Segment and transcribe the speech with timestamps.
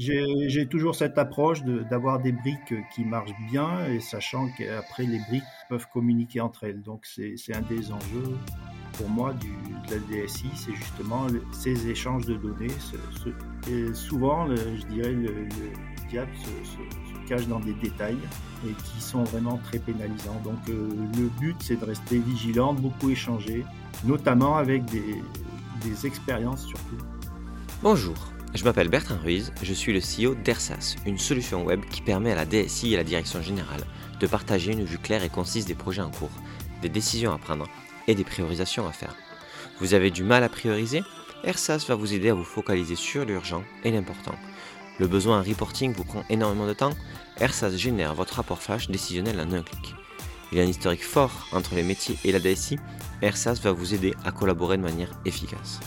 [0.00, 5.42] j'ai toujours cette approche d'avoir des briques qui marchent bien et sachant qu'après les briques
[5.68, 6.82] peuvent communiquer entre elles.
[6.82, 8.36] Donc c'est un des enjeux
[8.94, 12.68] pour moi de la DSI, c'est justement ces échanges de données.
[13.94, 15.48] souvent, je dirais, le,
[16.08, 18.18] diable se, cache dans des détails
[18.66, 20.40] et qui sont vraiment très pénalisants.
[20.42, 23.64] Donc euh, le but, c'est de rester vigilant, beaucoup échanger,
[24.04, 26.98] notamment avec des expériences surtout.
[27.82, 28.16] Bonjour.
[28.52, 32.34] Je m'appelle Bertrand Ruiz, je suis le CEO d'ERSAS, une solution web qui permet à
[32.34, 33.84] la DSI et à la direction générale
[34.18, 36.32] de partager une vue claire et concise des projets en cours,
[36.82, 37.68] des décisions à prendre
[38.08, 39.14] et des priorisations à faire.
[39.78, 41.02] Vous avez du mal à prioriser?
[41.44, 44.34] ERSAS va vous aider à vous focaliser sur l'urgent et l'important.
[44.98, 46.92] Le besoin en reporting vous prend énormément de temps
[47.38, 49.94] ERSAS génère votre rapport flash décisionnel en un clic.
[50.50, 52.78] Il y a un historique fort entre les métiers et la DSI.
[53.22, 55.78] ERSAS va vous aider à collaborer de manière efficace.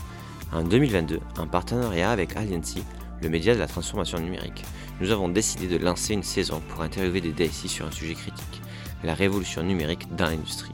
[0.54, 2.84] En 2022, en partenariat avec Aliancy,
[3.24, 4.64] le média de la transformation numérique,
[5.02, 8.62] nous avons décidé de lancer une saison pour interviewer des DSI sur un sujet critique,
[9.04, 10.72] la révolution numérique dans l'industrie.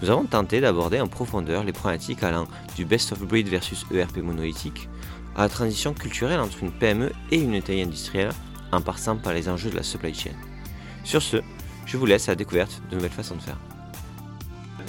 [0.00, 2.46] Nous avons tenté d'aborder en profondeur les problématiques allant
[2.76, 4.88] du best of breed versus ERP monolithique
[5.36, 8.32] à la transition culturelle entre une PME et une taille industrielle
[8.72, 10.32] en passant par les enjeux de la supply chain.
[11.04, 11.36] Sur ce,
[11.84, 13.58] je vous laisse à la découverte de nouvelles façons de faire.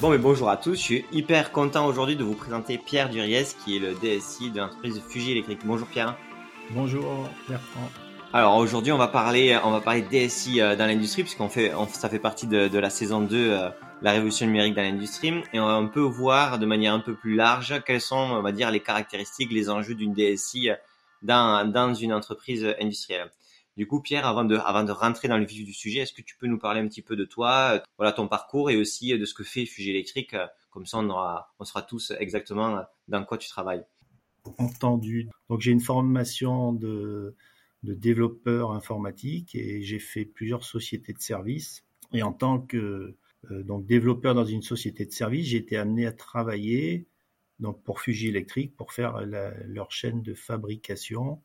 [0.02, 3.44] Bon, mais bonjour à tous, je suis hyper content aujourd'hui de vous présenter Pierre Duriez
[3.64, 5.60] qui est le DSI de l'entreprise Fuji Électrique.
[5.64, 6.18] Bonjour Pierre.
[6.72, 7.88] Bonjour Bertrand.
[8.34, 12.10] Alors aujourd'hui on va parler on va parler DSI euh, dans l'industrie puisqu'on fait ça
[12.10, 13.56] fait partie de, la saison 2
[14.02, 17.84] la révolution numérique dans l'industrie et on peut voir de manière un peu plus large
[17.86, 20.72] quelles sont, on va dire, les caractéristiques, les enjeux d'une DSI
[21.22, 23.30] dans, dans une entreprise industrielle.
[23.78, 26.48] Du coup, Pierre, avant de, rentrer dans le vif du sujet, est-ce que tu peux
[26.48, 29.44] nous parler un petit peu de toi, voilà ton parcours et aussi de ce que
[29.44, 30.36] fait Fuji Électrique
[30.70, 33.86] Comme ça, on, aura, on sera tous exactement dans quoi tu travailles.
[34.58, 35.30] Entendu.
[35.50, 37.36] Donc, j'ai une formation de,
[37.84, 41.84] développeur informatique et j'ai fait plusieurs sociétés de services.
[42.14, 43.16] Et en tant que
[43.50, 47.08] euh, développeur dans une société de service, j'ai été amené à travailler
[47.62, 51.42] donc pour Fuji Electric pour faire leur chaîne de fabrication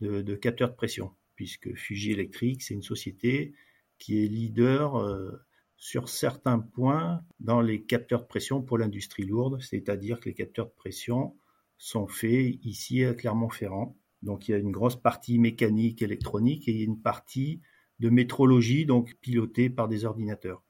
[0.00, 3.52] de, capteurs de pression, puisque Fuji Electric c'est une société
[3.96, 5.30] qui est leader euh,
[5.76, 10.66] sur certains points dans les capteurs de pression pour l'industrie lourde, c'est-à-dire que les capteurs
[10.66, 11.36] de pression
[11.76, 13.96] sont faits ici à Clermont-Ferrand.
[14.20, 17.60] Donc il y a une grosse partie mécanique, électronique et une partie
[18.00, 20.64] de métrologie, donc pilotée par des ordinateurs.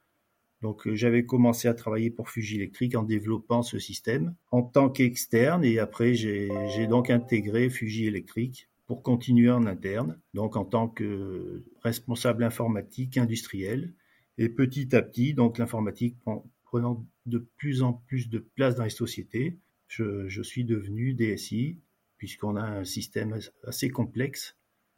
[0.61, 4.91] Donc euh, j'avais commencé à travailler pour Fuji Electric en développant ce système en tant
[4.91, 10.89] qu'externe et après j'ai donc intégré Fuji Electric pour continuer en interne, donc en tant
[10.89, 13.95] que responsable informatique industriel.
[14.39, 16.17] Et petit à petit, donc l'informatique
[16.65, 21.79] prenant de plus en plus de place dans les sociétés, je, je suis devenu DSI
[22.17, 24.57] puisqu'on a un système assez complexe,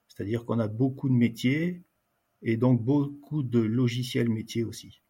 [0.08, 1.82] c'est-à-dire qu'on a beaucoup de métiers
[2.42, 5.02] et donc beaucoup de logiciels métiers aussi.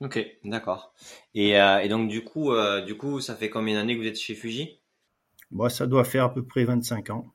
[0.00, 0.94] Ok, d'accord.
[1.34, 4.06] Et, euh, et, donc du coup, euh, du coup, ça fait combien d'années que vous
[4.08, 4.80] êtes chez Fuji?
[5.50, 7.34] Moi, ça doit faire à peu près 25 ans.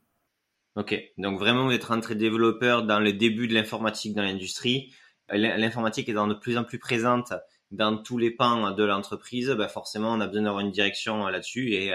[0.79, 4.93] Ok, donc vraiment êtes rentré développeur dans le début de l'informatique dans l'industrie.
[5.29, 7.33] L'informatique étant de plus en plus présente
[7.69, 11.31] dans tous les pans de l'entreprise, bah forcément on a besoin d'avoir une direction euh,
[11.31, 11.93] là-dessus et,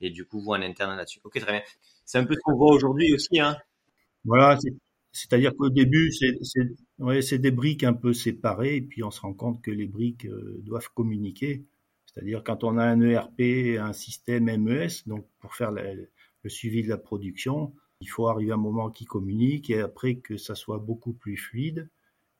[0.00, 1.20] et du coup vous en interne là-dessus.
[1.24, 1.62] Ok, très bien.
[2.06, 3.38] C'est un peu ce qu'on voit aujourd'hui aussi.
[3.38, 3.54] Hein
[4.24, 4.56] voilà,
[5.12, 6.10] c'est-à-dire qu'au début,
[7.20, 10.24] c'est des briques un peu séparées, et puis on se rend compte que les briques
[10.24, 11.66] euh, doivent communiquer.
[12.06, 16.08] C'est-à-dire quand on a un ERP, un système MES, donc pour faire le
[16.48, 20.36] suivi de la production, il faut arriver à un moment qui communique et après que
[20.36, 21.88] ça soit beaucoup plus fluide.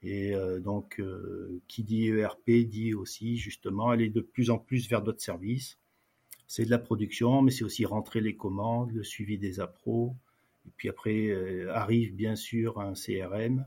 [0.02, 4.88] Et euh, donc, euh, qui dit ERP dit aussi justement aller de plus en plus
[4.88, 5.78] vers d'autres services.
[6.48, 10.16] C'est de la production, mais c'est aussi rentrer les commandes, le suivi des appros,
[10.66, 13.64] et puis après euh, arrive bien sûr un CRM.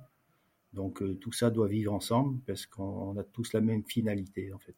[0.74, 4.76] Donc tout ça doit vivre ensemble parce qu'on a tous la même finalité en fait.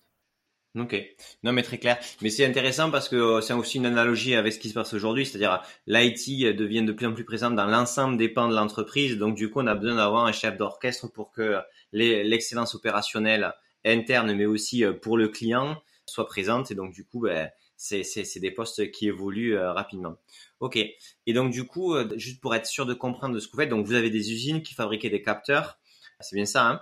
[0.75, 0.95] Ok,
[1.43, 1.97] non mais très clair.
[2.21, 4.93] Mais c'est intéressant parce que euh, c'est aussi une analogie avec ce qui se passe
[4.93, 9.17] aujourd'hui, c'est-à-dire l'IT devient de plus en plus présente dans l'ensemble des pans de l'entreprise.
[9.17, 11.57] Donc du coup, on a besoin d'avoir un chef d'orchestre pour que
[11.93, 13.53] l'excellence opérationnelle
[13.85, 16.69] interne, mais aussi pour le client, soit présente.
[16.69, 20.15] Et donc du coup, ben, c'est des postes qui évoluent euh, rapidement.
[20.59, 20.77] Ok.
[20.77, 23.69] Et donc du coup, euh, juste pour être sûr de comprendre ce que vous faites,
[23.69, 25.79] donc vous avez des usines qui fabriquaient des capteurs.
[26.19, 26.81] C'est bien ça, hein?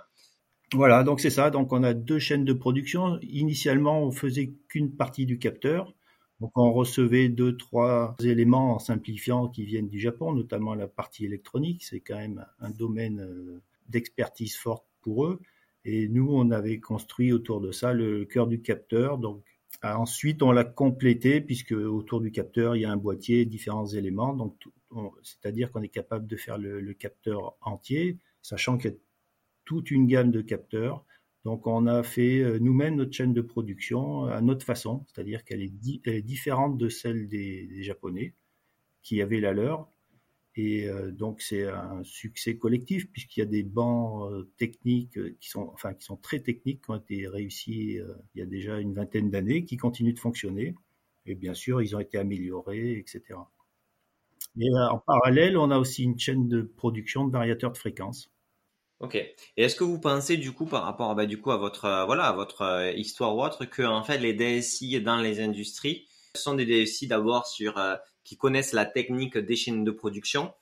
[0.72, 1.50] Voilà, donc c'est ça.
[1.50, 3.18] Donc on a deux chaînes de production.
[3.22, 5.94] Initialement, on faisait qu'une partie du capteur.
[6.40, 11.24] Donc on recevait deux, trois éléments en simplifiant qui viennent du Japon, notamment la partie
[11.24, 11.84] électronique.
[11.84, 15.40] C'est quand même un domaine euh, d'expertise forte pour eux.
[15.84, 19.42] Et nous, on avait construit autour de ça le cœur du capteur, donc
[19.82, 24.34] Ensuite, on l'a complété puisque autour du capteur, il y a un boîtier, différents éléments.
[24.34, 24.56] Donc,
[25.22, 28.96] c'est-à-dire qu'on est capable de faire le, capteur entier, sachant qu'il y a
[29.66, 31.04] toute une gamme de capteurs.
[31.44, 35.62] Donc on a fait euh, nous-mêmes notre chaîne de production à notre façon, c'est-à-dire qu'elle
[35.62, 38.34] est, différente de celle des, Japonais
[39.02, 39.88] qui avaient la leur.
[40.56, 45.50] Et euh, donc c'est un succès collectif puisqu'il y a des bancs euh, techniques qui
[45.50, 47.98] sont, enfin, qui sont très techniques, qui ont été réussis
[48.34, 50.74] il y a déjà une vingtaine d'années, qui continuent de fonctionner.
[51.26, 53.36] Et bien sûr, ils ont été améliorés, etc.
[54.58, 58.30] Et euh, en parallèle, on a aussi une chaîne de production de variateurs de fréquence.
[59.00, 59.14] Ok.
[59.14, 62.04] Et est-ce que vous pensez du coup par rapport bah, du coup à votre euh,
[62.06, 66.06] voilà à votre euh, histoire ou autre que en fait les DSI dans les industries
[66.34, 67.74] sont des DSI d'abord sur
[68.24, 70.52] qui connaissent la technique des chaînes de production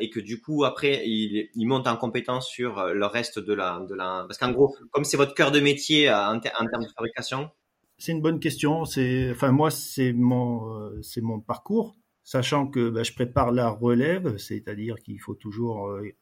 [0.00, 3.94] et que du coup après ils, montent en compétence sur le reste de la de
[3.94, 7.50] la parce qu'en gros comme c'est votre cœur de métier en, termes de fabrication?
[7.96, 8.84] C'est une bonne question.
[8.84, 11.96] C'est enfin moi c'est mon c'est mon parcours
[12.28, 16.12] sachant que bah, je prépare la relève, c'est-à-dire qu'il faut toujours euh, euh,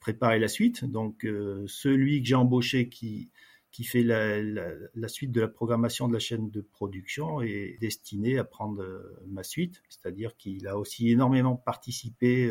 [0.00, 0.84] préparer la suite.
[0.84, 3.30] Donc euh, celui que j'ai embauché qui,
[3.72, 8.44] qui fait la, suite de la programmation de la chaîne de production est destiné à
[8.44, 8.84] prendre
[9.26, 12.50] ma suite, c'est-à-dire qu'il a aussi énormément participé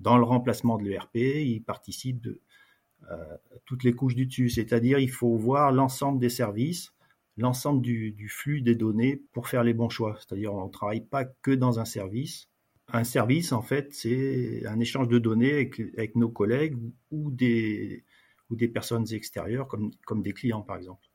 [0.00, 2.40] dans le remplacement de l'ERP, il participe de,
[3.08, 6.92] à toutes les couches du dessus, c'est-à-dire il faut voir l'ensemble des services
[7.38, 10.18] l'ensemble du, flux des données pour faire les bons choix.
[10.18, 12.48] C'est-à-dire on ne travaille pas que dans un service.
[12.92, 16.76] Un service, en fait, c'est un échange de données avec, nos collègues
[17.10, 18.04] ou des,
[18.50, 21.08] ou des personnes extérieures, comme, comme des clients, par exemple.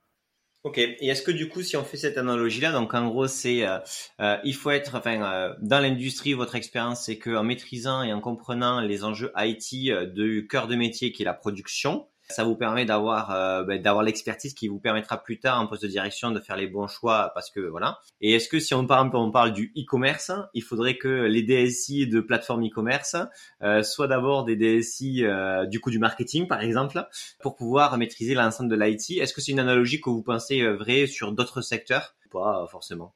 [0.63, 0.77] Ok.
[0.77, 3.79] Et est-ce que du coup, si on fait cette analogie-là, donc en gros, c'est euh,
[4.21, 8.21] euh, il faut être, enfin, euh, dans l'industrie, votre expérience, c'est qu'en maîtrisant et en
[8.21, 12.85] comprenant les enjeux IT du cœur de métier qui est la production, ça vous permet
[12.85, 16.39] d'avoir euh, ben, d'avoir l'expertise qui vous permettra plus tard en poste de direction de
[16.39, 17.99] faire les bons choix parce que voilà.
[18.21, 22.07] Et est-ce que si on parle on parle du e-commerce, il faudrait que les DSI
[22.07, 23.15] de plateforme e-commerce
[23.61, 27.05] euh, soient d'abord des DSI euh, du coup du marketing par exemple
[27.41, 29.21] pour pouvoir maîtriser l'ensemble de l'IT.
[29.21, 33.13] Est-ce que c'est une analogie que vous pensez vraie sur d'autres secteurs Pas forcément?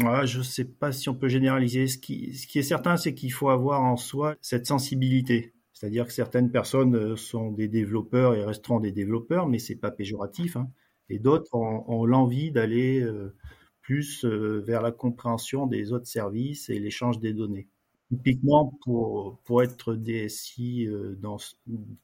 [0.00, 1.88] Ouais, je ne sais pas si on peut généraliser.
[1.88, 5.54] Ce qui, ce qui est certain, c'est qu'il faut avoir en soi cette sensibilité.
[5.78, 9.92] C'est-à-dire que certaines personnes euh, sont des développeurs et resteront des développeurs, mais c'est pas
[9.92, 10.56] péjoratif.
[10.56, 10.68] Hein.
[11.08, 13.36] Et d'autres ont, l'envie d'aller euh,
[13.80, 17.68] plus euh, vers la compréhension des autres services et l'échange des données.
[18.10, 20.88] Typiquement, pour, être DSI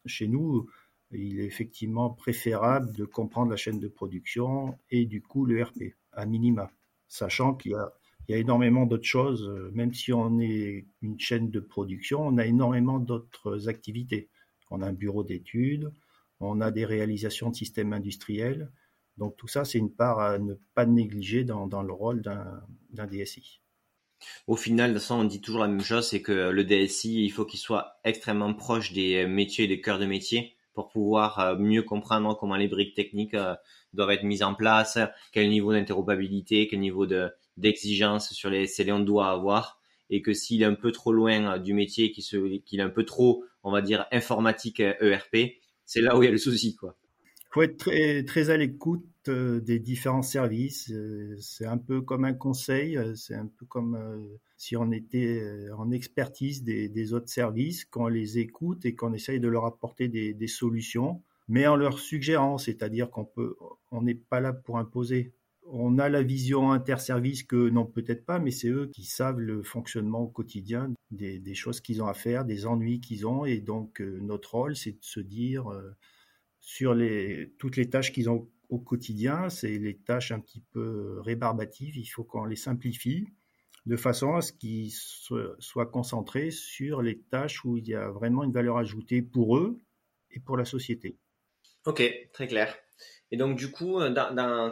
[0.07, 0.69] chez nous,
[1.11, 5.97] il est effectivement préférable de comprendre la chaîne de production et du coup le RP,
[6.13, 6.71] à minima,
[7.09, 7.93] sachant qu'il y a
[8.29, 9.49] il y a énormément d'autres choses.
[9.49, 14.29] Euh, même si on est une chaîne de production, on a énormément d'autres activités.
[14.71, 15.93] On a un bureau d'études,
[16.41, 18.71] on a des réalisations de systèmes industriels.
[19.19, 23.61] Donc tout ça, c'est une part à ne pas négliger dans, le rôle d'un DSI.
[24.47, 27.45] Au final, façon, on dit toujours la même chose, c'est que le DSI, il faut
[27.45, 31.83] qu'il soit extrêmement proche des métiers et des cœurs de métier pour pouvoir euh, mieux
[31.83, 33.55] comprendre comment les briques techniques euh,
[33.93, 34.99] doivent être mises en place,
[35.31, 39.81] quel niveau d'interopérabilité, quel niveau de, d'exigence sur les scellés on doit avoir
[40.11, 43.45] et que s'il est un peu trop loin du métier, qu'il est un peu trop,
[43.63, 45.57] on va dire, informatique ERP,
[45.87, 46.97] c'est là où il y a le souci, quoi.
[47.51, 50.91] Faut être très, très à l'écoute euh, des différents services.
[50.91, 55.69] Euh, c'est un peu comme un conseil, euh, c'est un peu comme si on était
[55.77, 60.35] en expertise des, autres services, qu'on les écoute et qu'on essaye de leur apporter des,
[60.35, 63.29] des solutions, mais en leur suggérant, c'est-à-dire qu'on
[63.93, 65.33] on n'est pas là pour imposer
[65.75, 69.63] on a la vision interservice que non peut-être pas, mais c'est eux qui savent le
[69.63, 74.01] fonctionnement au quotidien des, choses qu'ils ont à faire, des ennuis qu'ils ont, et donc
[74.01, 75.97] euh, notre rôle c'est de se dire euh,
[76.61, 76.97] sur
[77.59, 82.07] toutes les tâches qu'ils ont au quotidien, c'est les tâches un petit peu rébarbatives, il
[82.07, 83.27] faut qu'on les simplifie
[83.85, 88.45] de façon à ce qu'ils soient concentrés sur les tâches où il y a vraiment
[88.45, 89.79] une valeur ajoutée pour eux
[90.31, 91.19] et pour la société.
[91.85, 92.03] Ok,
[92.33, 92.75] très clair.
[93.35, 94.15] Et donc du coup, euh,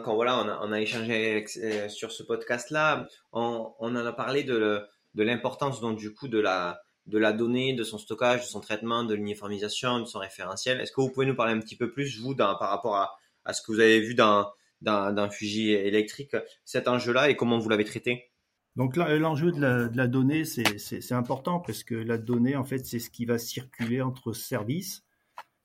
[0.05, 5.81] quand voilà, on a, échangé euh, sur ce podcast-là, on, en a parlé de, l'importance
[5.81, 9.15] donc du coup de la de la donnée, de son stockage, de son traitement, de
[9.15, 10.79] l'uniformisation, de son référentiel.
[10.79, 13.61] Est-ce que vous pouvez nous parler un petit peu plus, vous, par rapport à, ce
[13.61, 18.31] que vous avez vu dans, dans, Fuji électrique, cet enjeu-là, et comment vous l'avez traité?
[18.77, 22.85] Donc l'enjeu de la, de la donnée, c'est important parce que la donnée, en fait,
[22.85, 25.03] c'est ce qui va circuler entre services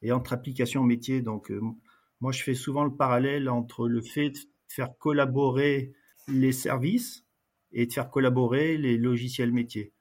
[0.02, 1.22] et entre applications métiers.
[1.22, 1.60] Donc euh,
[2.20, 5.92] moi, je fais souvent le parallèle entre le fait de faire collaborer
[6.26, 7.24] les services
[7.72, 9.92] et de faire collaborer les logiciels métiers.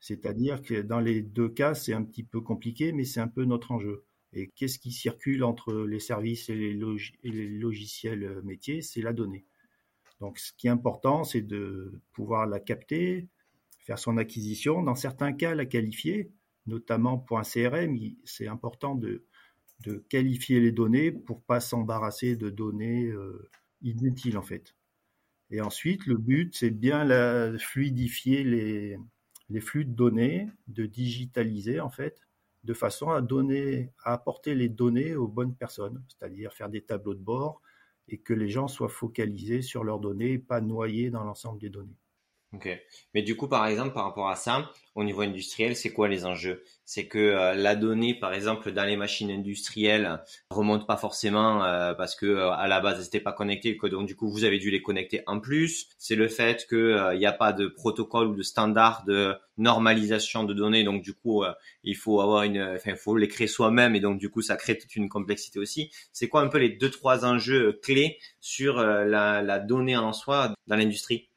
[0.00, 3.44] C'est-à-dire que dans les deux cas, c'est un petit peu compliqué, mais c'est un peu
[3.44, 4.04] notre enjeu.
[4.32, 6.74] Et qu'est-ce qui circule entre les services et les,
[7.48, 8.82] logiciels métiers?
[8.82, 9.46] C'est la donnée.
[10.20, 13.28] Donc, ce qui est important, c'est de pouvoir la capter,
[13.80, 14.82] faire son acquisition.
[14.82, 16.30] Dans certains cas, la qualifier,
[16.66, 19.24] notamment pour un CRM, c'est important de,
[19.80, 23.48] de qualifier les données pour pas s'embarrasser de données euh,
[23.82, 24.74] inutiles en fait.
[25.50, 31.90] Et ensuite, le but, c'est bien la, fluidifier les, flux de données, de digitaliser en
[31.90, 32.20] fait,
[32.64, 37.14] de façon à donner, à apporter les données aux bonnes personnes, c'est-à-dire faire des tableaux
[37.14, 37.62] de bord
[38.08, 41.96] et que les gens soient focalisés sur leurs données pas noyés dans l'ensemble des données.
[43.14, 46.24] Mais du coup, par exemple, par rapport à ça, au niveau industriel, c'est quoi les
[46.24, 46.64] enjeux?
[46.84, 51.92] C'est que euh, la donnée, par exemple, dans les machines industrielles, remonte pas forcément euh,
[51.94, 54.44] parce que euh, à la base, elles n'étaient pas connectées, que donc du coup, vous
[54.44, 55.88] avez dû les connecter en plus.
[55.98, 60.44] C'est le fait que il n'y a pas de protocole ou de standard de normalisation
[60.44, 61.44] de données, donc du coup,
[61.82, 64.94] il faut avoir une, faut les créer soi-même et donc du coup, ça crée toute
[64.96, 65.90] une complexité aussi.
[66.12, 70.76] C'est quoi un peu les deux trois enjeux clés sur la donnée en soi dans
[70.76, 71.28] l'industrie?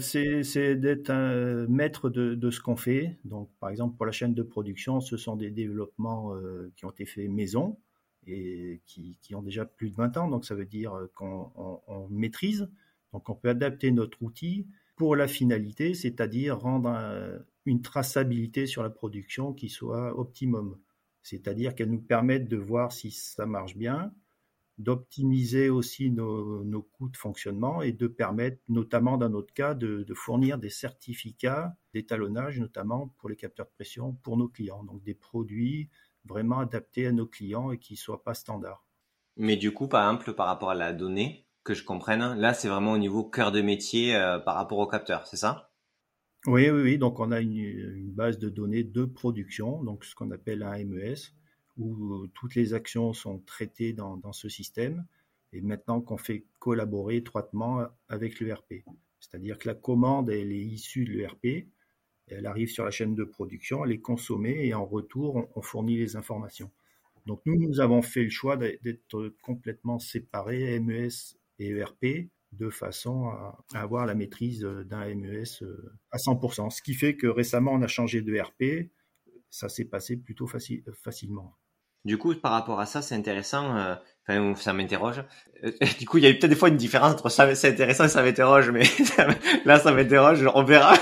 [0.00, 3.16] C'est d'être un maître de, ce qu'on fait.
[3.24, 6.90] Donc, par exemple, pour la chaîne de production, ce sont des développements euh, qui ont
[6.90, 7.78] été faits maison
[8.26, 10.28] et qui, ont déjà plus de 20 ans.
[10.28, 12.68] Donc, ça veut dire qu'on on, on maîtrise.
[13.12, 16.90] Donc, on peut adapter notre outil pour la finalité, c'est-à-dire rendre
[17.64, 20.76] une traçabilité sur la production qui soit optimum.
[21.22, 24.12] C'est-à-dire qu'elle nous permette de voir si ça marche bien,
[24.80, 30.58] d'optimiser aussi nos, coûts de fonctionnement et de permettre, notamment dans notre cas, de, fournir
[30.58, 34.82] des certificats d'étalonnage, notamment pour les capteurs de pression pour nos clients.
[34.84, 35.90] Donc des produits
[36.24, 38.84] vraiment adaptés à nos clients et qui ne soient pas standards.
[39.36, 42.68] Mais du coup, par exemple, par rapport à la donnée, que je comprenne, là, c'est
[42.68, 45.72] vraiment au niveau cœur de métier euh, par rapport au capteur, c'est ça?
[46.46, 46.98] Oui, oui, oui.
[46.98, 50.82] Donc, on a une, une, base de données de production, donc ce qu'on appelle un
[50.84, 51.16] MES,
[51.78, 55.04] où toutes les actions sont traitées dans, ce système
[55.52, 58.84] et maintenant qu'on fait collaborer étroitement avec l'ERP.
[59.18, 61.66] C'est-à-dire que la commande, elle est issue de l'ERP,
[62.28, 65.96] elle arrive sur la chaîne de production, elle est consommée et en retour, on, fournit
[65.96, 66.70] les informations.
[67.26, 71.08] Donc nous, nous avons fait le choix d'être complètement séparés, MES
[71.58, 76.70] et ERP, de façon à, avoir la maîtrise d'un MES euh, à 100%.
[76.70, 78.90] Ce qui fait que récemment, on a changé de ERP,
[79.50, 81.56] ça s'est passé plutôt facilement.
[82.04, 83.76] Du coup, par rapport à ça, c'est intéressant.
[83.76, 85.22] Euh, ça m'interroge.
[85.64, 88.04] Euh, du coup, il y a peut-être des fois une différence entre ça, c'est intéressant
[88.04, 88.84] et ça m'interroge, mais
[89.64, 90.48] là, ça m'interroge.
[90.54, 90.94] On verra.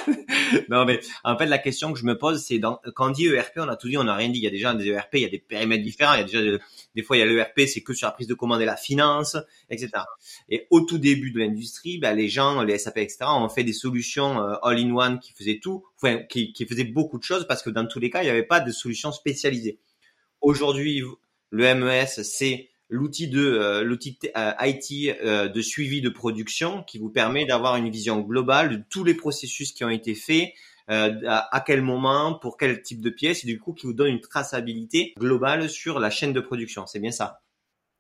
[0.69, 3.53] non, mais en fait, la question que je me pose, c'est quand on dit ERP,
[3.57, 4.39] on a tout dit, on n'a rien dit.
[4.39, 6.15] Il y a déjà des ERP, il y a des périmètres différents.
[6.15, 6.59] Il y a déjà
[6.95, 8.77] des, fois, il y a l'ERP, c'est que sur la prise de commande et la
[8.77, 9.37] finance,
[9.71, 9.91] etc.
[10.49, 13.73] Et au tout début de l'industrie, ben, les gens, les SAP, etc., ont fait des
[13.73, 17.71] solutions euh, all-in-one qui faisaient tout, enfin, qui, qui faisaient beaucoup de choses parce que
[17.71, 19.79] dans tous les cas, il n'y avait pas de solution spécialisée.
[20.41, 21.03] Aujourd'hui,
[21.51, 26.99] le MES, c'est l'outil de euh, l'outil euh, IT euh, de suivi de production qui
[26.99, 30.53] vous permet d'avoir une vision globale de tous les processus qui ont été faits,
[30.91, 34.23] à, quel moment, pour quel type de pièce, et du coup qui vous donne une
[34.23, 36.87] traçabilité globale sur la chaîne de production.
[36.87, 37.43] C'est bien ça.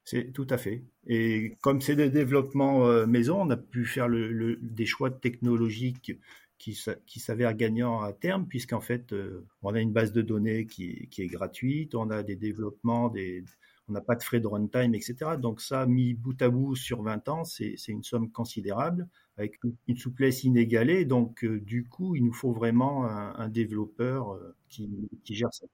[0.07, 0.85] C'est tout à fait.
[1.07, 6.12] Et comme c'est des développements maison, on a pu faire des choix technologiques
[6.57, 9.14] qui, qui s'avère gagnant à terme, puisqu'en fait,
[9.61, 13.45] on a une base de données qui, qui, est gratuite, on a des développements, des,
[13.88, 15.16] on n'a pas de frais de runtime, etc.
[15.38, 19.97] Donc ça, mis bout à bout sur 20 ans, c'est une somme considérable, avec une
[19.97, 21.04] souplesse inégalée.
[21.04, 24.88] Donc euh, du coup, il nous faut vraiment un, développeur euh, qui,
[25.30, 25.66] gère ça.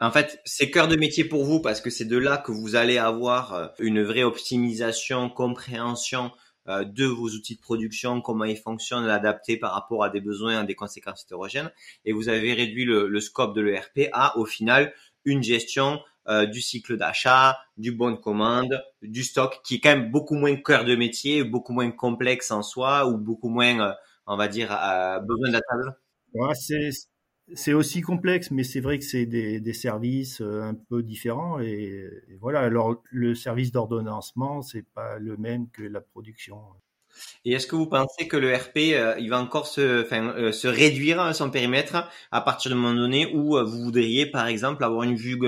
[0.00, 2.74] En fait, c'est cœur de métier pour vous parce que c'est de là que vous
[2.74, 6.32] allez avoir une vraie optimisation, compréhension
[6.68, 10.60] euh, de vos outils de production, comment ils fonctionnent, l'adapter par rapport à des besoins,
[10.60, 11.72] à des conséquences hétérogènes.
[12.04, 14.94] Et vous avez réduit le, scope de l'ERP à, au final,
[15.24, 19.96] une gestion euh, du cycle d'achat, du bon de commande, du stock, qui est quand
[19.96, 23.92] même beaucoup moins cœur de métier, beaucoup moins complexe en soi, ou beaucoup moins, euh,
[24.26, 24.68] on va dire,
[25.26, 25.96] besoin de la table.
[27.54, 31.60] C'est aussi complexe, mais c'est vrai que c'est des, services euh, un peu différents.
[31.60, 32.08] Et,
[32.40, 36.60] voilà, alors le service d'ordonnancement, c'est pas le même que la production.
[37.44, 41.34] Et est-ce que vous pensez que le RP, euh, il va encore se, euh, réduire
[41.34, 45.16] son périmètre à partir du moment donné où euh, vous voudriez, par exemple, avoir une
[45.16, 45.38] vue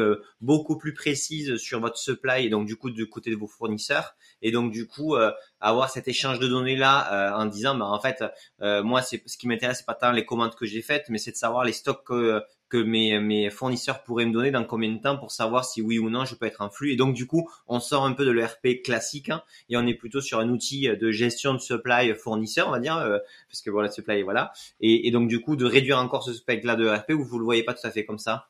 [0.40, 4.14] beaucoup plus précise sur votre supply et donc du coup du côté de vos fournisseurs
[4.42, 5.16] et donc du coup
[5.60, 8.24] avoir cet échange de données là en disant, bah en fait,
[8.60, 11.32] moi c'est ce qui m'intéresse, c'est pas tant les commandes que j'ai faites, mais c'est
[11.32, 12.44] de savoir les stocks que
[12.82, 16.24] mes, fournisseurs pourraient me donner dans combien de temps pour savoir si oui ou non
[16.24, 16.92] je peux être en flux.
[16.92, 19.94] Et donc du coup, on sort un peu de l'ERP classique hein, et on est
[19.94, 23.70] plutôt sur un outil de gestion de supply fournisseur, on va dire, euh, parce que
[23.70, 24.52] voilà, supply, voilà.
[24.80, 27.62] Et, donc du coup, de réduire encore ce spectre-là de ERP, ou vous le voyez
[27.62, 28.48] pas tout à fait comme ça?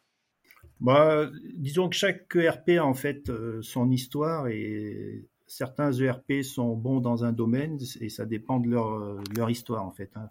[0.80, 6.74] Bah, disons que chaque ERP a en fait euh, son histoire et certains ERP sont
[6.76, 10.10] bons dans un domaine et ça dépend de leur, leur histoire en fait.
[10.16, 10.30] Hein.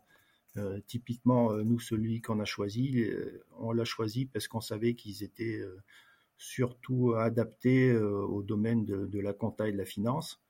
[0.87, 3.05] typiquement, nous, celui qu'on a choisi,
[3.59, 5.61] on l'a choisi parce qu'on savait qu'ils étaient
[6.37, 10.41] surtout adaptés au domaine de, la compta et de la finance.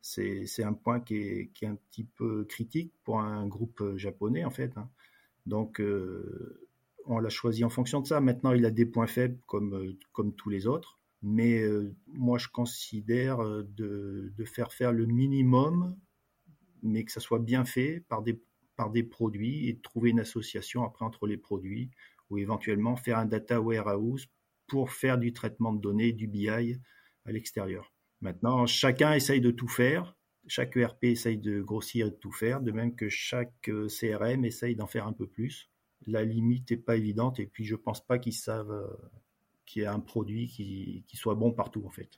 [0.00, 4.76] C'est un point qui est, un petit peu critique pour un groupe japonais, en fait.
[4.76, 4.88] Hein.
[5.46, 5.82] Donc,
[7.06, 8.20] on l'a choisi en fonction de ça.
[8.20, 10.97] Maintenant, il a des points faibles comme tous les autres.
[11.22, 15.96] Mais euh, moi, je considère euh, de, faire faire le minimum,
[16.82, 18.40] mais que ça soit bien fait par des,
[18.76, 21.90] par des produits et de trouver une association après entre les produits
[22.30, 24.26] ou éventuellement faire un data warehouse
[24.68, 27.92] pour faire du traitement de données, du BI à l'extérieur.
[28.20, 30.14] Maintenant, chacun essaye de tout faire.
[30.46, 34.44] Chaque ERP essaye de grossir et de tout faire, de même que chaque euh, CRM
[34.44, 35.70] essaye d'en faire un peu plus.
[36.06, 38.88] La limite n'est pas évidente et puis je pense pas qu'ils savent
[39.68, 42.08] qu'il y ait un produit qui, qui, soit bon partout en fait.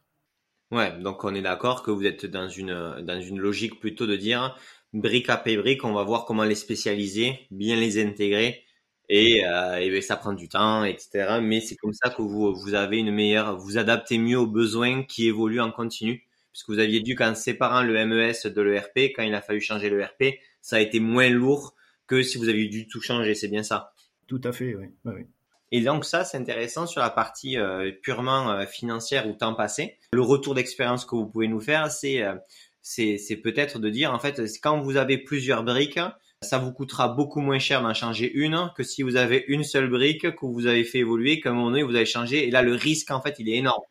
[0.71, 4.17] Ouais, donc on est d'accord que vous êtes dans une, dans une logique plutôt de
[4.17, 4.57] dire
[4.93, 8.65] brique après brique, on va voir comment les spécialiser, bien les intégrer
[9.09, 11.41] et, euh, et ben, ça prend du temps, etc.
[11.43, 15.03] Mais c'est comme ça que vous, vous avez une meilleure, vous adaptez mieux aux besoins
[15.05, 16.27] qui évoluent en continu.
[16.53, 19.89] Puisque vous aviez dû qu'en séparant le MES de l'ERP, quand il a fallu changer
[19.89, 21.75] l'ERP, ça a été moins lourd
[22.09, 23.93] que si vous aviez dû tout changer, c'est bien ça?
[24.27, 24.87] Tout à fait, oui.
[25.05, 25.27] oui.
[25.73, 29.99] Et donc ça, c'est intéressant sur la partie euh, purement euh, financière ou temps passé.
[30.13, 32.35] Le retour d'expérience que vous pouvez nous faire, c'est euh,
[32.83, 36.01] c'est peut-être de dire en fait quand vous avez plusieurs briques,
[36.43, 39.91] ça vous coûtera beaucoup moins cher d'en changer une que si vous avez une seule
[39.91, 42.49] brique que vous avez fait évoluer, qu'à un moment donné vous avez changé.
[42.49, 43.83] Et là, le risque en fait, il est énorme.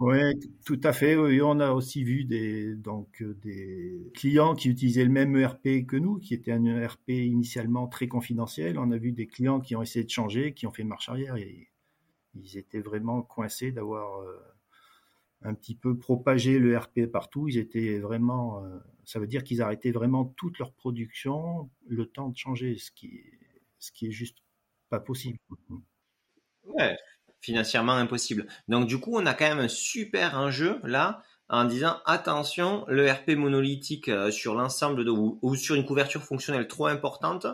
[0.00, 0.18] Oui,
[0.64, 1.16] tout à fait.
[1.16, 5.96] On a aussi vu des, donc, euh, des clients qui utilisaient le même ERP que
[5.96, 8.78] nous, qui était un ERP initialement très confidentiel.
[8.78, 11.34] On a vu des clients qui ont essayé de changer, qui ont fait marche arrière
[11.36, 11.68] et
[12.34, 14.36] ils étaient vraiment coincés d'avoir euh,
[15.42, 17.48] un petit peu propagé le RP partout.
[17.48, 22.28] Ils étaient vraiment, euh, ça veut dire qu'ils arrêtaient vraiment toute leur production le temps
[22.28, 23.22] de changer, ce qui,
[23.78, 24.38] ce qui est juste
[24.90, 25.38] pas possible.
[26.64, 26.96] Ouais,
[27.40, 28.46] financièrement impossible.
[28.68, 33.10] Donc du coup, on a quand même un super enjeu là en disant attention, le
[33.10, 37.46] RP monolithique euh, sur l'ensemble de ou, sur une couverture fonctionnelle trop importante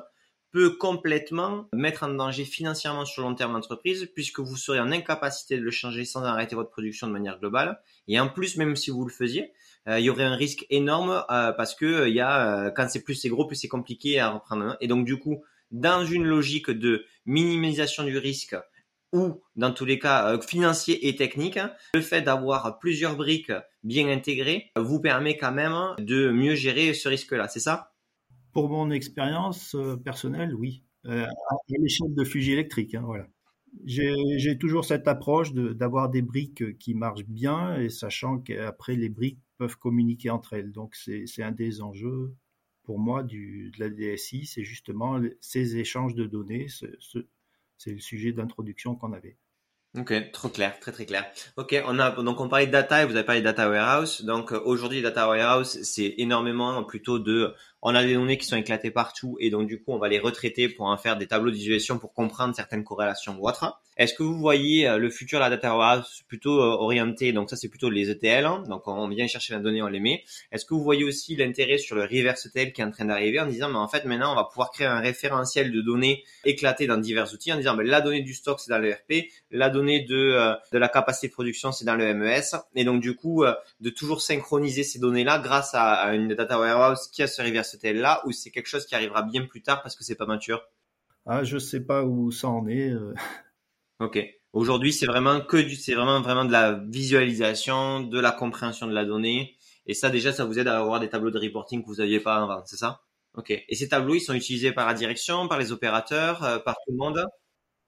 [0.50, 5.58] peut complètement mettre en danger financièrement sur long terme l'entreprise puisque vous serez en incapacité
[5.58, 7.80] de le changer sans arrêter votre production de manière globale.
[8.06, 9.52] Et en plus, même si vous le faisiez,
[9.88, 13.02] euh, il y aurait un risque énorme euh, parce que il y a quand c'est
[13.02, 14.76] plus c'est gros, plus c'est compliqué à reprendre.
[14.80, 18.56] Et donc du coup, dans une logique de minimisation du risque
[19.14, 21.60] ou dans tous les cas euh, financiers et techniques,
[21.94, 23.52] le fait d'avoir plusieurs briques
[23.84, 27.92] bien intégrées vous permet quand même de mieux gérer ce risque-là, c'est ça?
[28.52, 30.84] Pour mon expérience euh, personnelle, oui.
[31.06, 33.26] Euh, à l'échelle de fusil électrique, hein, voilà.
[33.84, 39.40] J'ai toujours cette approche d'avoir des briques qui marchent bien et sachant qu'après les briques
[39.58, 40.70] peuvent communiquer entre elles.
[40.70, 42.36] Donc c'est un des enjeux
[42.84, 46.86] pour moi de la DSI, c'est justement ces échanges de données, ce,
[47.78, 49.36] c'est le sujet d'introduction qu'on avait.
[49.96, 51.24] Ok, trop clair, très très clair.
[51.56, 54.24] Ok, on a donc on parlait de data et vous avez parlé de data warehouse.
[54.24, 57.54] Donc euh, aujourd'hui, data warehouse, c'est énormément plutôt de,
[57.86, 60.18] on a des données qui sont éclatées partout et donc du coup, on va les
[60.18, 63.78] retraiter pour en faire des tableaux d'utilisation pour comprendre certaines corrélations ou autres.
[63.96, 67.50] Est-ce que vous voyez euh, le futur de la data warehouse plutôt euh, orienté Donc
[67.50, 68.44] ça, c'est plutôt les ETL.
[68.46, 68.64] Hein.
[68.68, 70.24] donc on vient chercher la donnée, on les met.
[70.50, 73.38] Est-ce que vous voyez aussi l'intérêt sur le reverse ETL qui est en train d'arriver
[73.38, 76.86] en disant, mais en fait, maintenant, on va pouvoir créer un référentiel de données éclatées
[76.86, 80.00] dans divers outils en disant, ben, la donnée du stock, c'est dans l'ERP, la donnée
[80.00, 82.56] de, euh, de la capacité de production, c'est dans le MES.
[82.74, 83.44] Et donc, du coup,
[83.80, 87.98] de toujours synchroniser ces données-là grâce à, une data warehouse qui a ce reverse TL
[87.98, 90.62] là, ou c'est quelque chose qui arrivera bien plus tard parce que c'est pas mature?
[91.26, 92.90] Ah, je sais pas où ça en est.
[92.90, 93.14] Euh.
[94.00, 94.18] Ok.
[94.52, 98.92] Aujourd'hui, c'est vraiment que du, c'est vraiment, vraiment de la visualisation, de la compréhension de
[98.92, 99.56] la donnée.
[99.86, 102.20] Et ça, déjà, ça vous aide à avoir des tableaux de reporting que vous n'aviez
[102.20, 103.02] pas avant, c'est ça?
[103.34, 103.50] Ok.
[103.50, 106.96] Et ces tableaux, ils sont utilisés par la direction, par les opérateurs, par tout le
[106.96, 107.26] monde?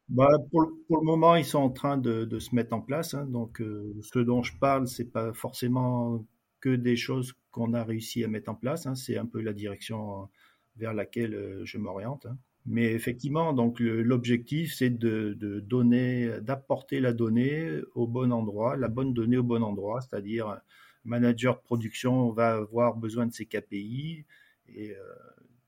[0.09, 3.15] Bah, pour, pour, le moment, ils sont en train de, de se mettre en place.
[3.15, 6.25] Hein, donc, euh, ce dont je parle, c'est pas forcément
[6.61, 8.87] que des choses qu'on a réussi à mettre en place.
[8.87, 10.29] Hein, c'est un peu la direction
[10.77, 12.27] vers laquelle euh, je m'oriente.
[12.27, 12.37] Hein.
[12.67, 19.15] Mais effectivement, donc l'objectif, c'est de, donner, d'apporter la donnée au bon endroit, la bonne
[19.15, 20.61] donnée au bon endroit, c'est-à-dire
[21.05, 24.25] manager de production va avoir besoin de ses KPI
[24.67, 24.97] et euh,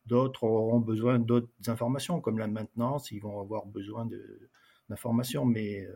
[0.09, 4.09] D'autres auront besoin d'autres informations, comme la maintenance, ils vont avoir besoin
[4.89, 5.93] d'informations, mais euh,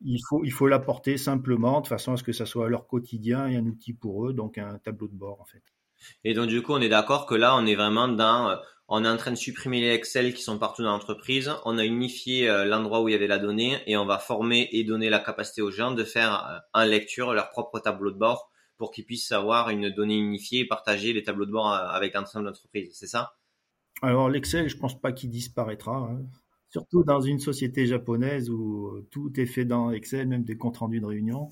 [0.00, 3.46] il faut il faut l'apporter simplement de façon à ce que ça soit leur quotidien
[3.48, 5.62] et un outil pour eux, donc un tableau de bord en fait.
[6.24, 8.56] Et donc du coup, on est d'accord que là, on est vraiment dans, euh,
[8.86, 11.50] on est en train de supprimer les Excel qui sont partout dans l'entreprise.
[11.64, 14.68] On a unifié euh, l'endroit où il y avait la donnée et on va former
[14.72, 18.50] et donner la capacité aux gens de faire en lecture leur propre tableau de bord
[18.76, 22.44] pour qu'ils puissent avoir une donnée unifiée et partager les tableaux de bord avec l'ensemble
[22.44, 22.90] de l'entreprise.
[22.94, 23.34] C'est ça?
[24.02, 25.96] Alors l'Excel, je pense pas qu'il disparaîtra.
[25.96, 26.20] Hein.
[26.70, 31.00] Surtout dans une société japonaise où tout est fait dans Excel, même des comptes rendus
[31.00, 31.48] de réunion.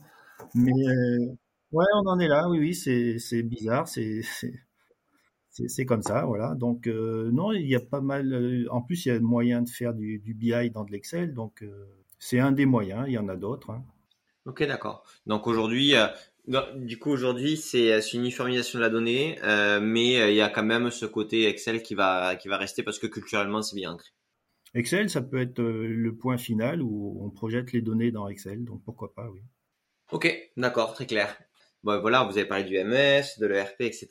[0.54, 1.26] Mais euh,
[1.72, 2.48] ouais, on en est là.
[2.48, 3.88] Oui, oui, c'est bizarre.
[3.88, 6.54] C'est comme ça, voilà.
[6.54, 8.32] Donc euh, non, il y a pas mal.
[8.32, 11.34] Euh, en plus, il y a moyen de faire du, du BI dans de l'Excel.
[11.34, 11.64] Donc
[12.18, 13.04] c'est un des moyens.
[13.06, 13.70] Il y en a d'autres.
[13.70, 13.84] Hein.
[14.44, 15.04] Ok, d'accord.
[15.26, 15.94] Donc aujourd'hui,
[16.76, 19.38] du coup, aujourd'hui, c'est une uniformisation de la donnée,
[19.80, 22.98] mais il y a quand même ce côté Excel qui va, qui va rester parce
[22.98, 24.10] que culturellement, c'est bien ancré.
[24.76, 28.64] Excel, ça peut être euh, le point final où on projette les données dans Excel,
[28.64, 29.40] donc pourquoi pas, oui.
[30.12, 31.36] Ok, d'accord, très clair.
[31.82, 34.08] Bon, voilà, vous avez parlé du MS, de l'ERP, etc.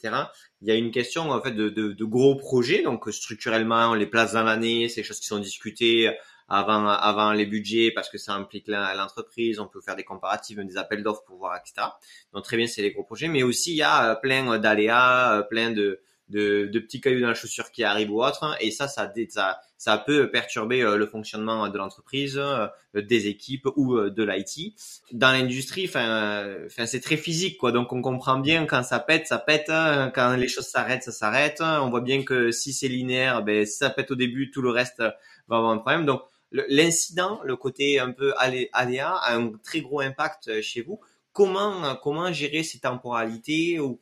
[0.62, 4.34] Il y a une question en fait de, gros projets, donc structurellement, on les place
[4.34, 6.10] dans l'année, des choses qui sont discutées
[6.47, 10.78] avant, avant les budgets parce que ça implique l'entreprise, on peut faire des comparatifs, des
[10.78, 11.88] appels d'offres pour voir, etc.
[12.34, 15.39] Donc très bien, c'est les gros projets, mais aussi il y a euh, plein d'aléas,
[15.39, 18.56] euh, plein de, de, de, petits cailloux dans la chaussure qui arrivent ou autre.
[18.60, 23.68] Et ça, ça, ça, ça peut perturber euh, le fonctionnement de l'entreprise, euh, des équipes
[23.76, 24.74] ou euh, de l'IT.
[25.12, 27.72] Dans l'industrie, enfin, c'est très physique, quoi.
[27.72, 29.70] Donc, on comprend bien quand ça pète, ça pète.
[29.70, 30.12] Hein.
[30.16, 31.62] Quand les choses s'arrêtent, ça s'arrête.
[31.62, 34.70] On voit bien que si c'est linéaire, ben, si ça pète au début, tout le
[34.70, 36.06] reste va avoir un problème.
[36.06, 41.00] Donc, l'incident, le côté un peu aléa, a un très gros impact chez vous.
[41.34, 44.00] Comment, comment gérer ces temporalités ou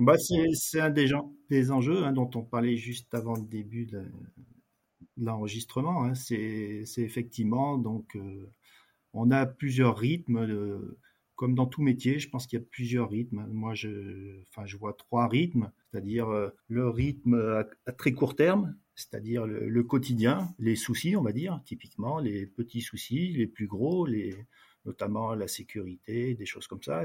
[0.00, 3.86] bah, c'est un des, gens, des enjeux hein, dont on parlait juste avant le début
[3.86, 4.04] de,
[5.20, 6.04] l'enregistrement.
[6.04, 6.14] Hein.
[6.14, 8.50] C'est effectivement, donc, euh,
[9.12, 10.96] on a plusieurs rythmes,
[11.36, 13.46] comme dans tout métier, je pense qu'il y a plusieurs rythmes.
[13.50, 14.42] Moi, je,
[14.78, 17.34] vois trois rythmes, c'est-à-dire euh, le rythme
[17.86, 22.82] à, très court terme, c'est-à-dire le, quotidien, les soucis, on va dire, typiquement, les petits
[22.82, 24.06] soucis, les plus gros,
[24.84, 27.04] notamment la sécurité, des choses comme ça,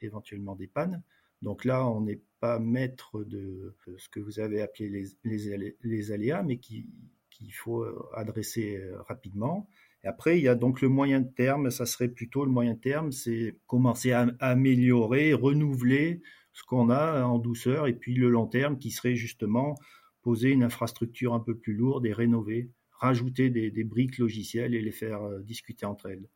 [0.00, 1.02] éventuellement des pannes.
[1.42, 6.58] Donc là, on n'est pas maître de ce que vous avez appelé les, aléas, mais
[6.58, 6.86] qu'il
[7.52, 9.68] faut euh, adresser euh, rapidement.
[10.04, 13.56] Après, il y a donc le moyen terme, ça serait plutôt le moyen terme, c'est
[13.66, 18.90] commencer à améliorer, renouveler ce qu'on a en douceur, et puis le long terme qui
[18.90, 19.76] serait justement
[20.22, 24.92] poser une infrastructure un peu plus lourde et rénover, rajouter des, briques logicielles et les
[24.92, 26.28] faire euh, discuter entre elles.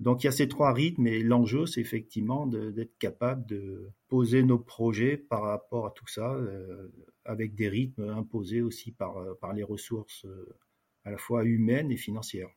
[0.00, 4.42] Donc il y a ces trois rythmes et l'enjeu, c'est effectivement d'être capable de poser
[4.44, 6.88] nos projets par rapport à tout ça, euh,
[7.24, 10.56] avec des rythmes imposés aussi par, euh, par les ressources euh,
[11.04, 12.50] à la fois humaines et financières.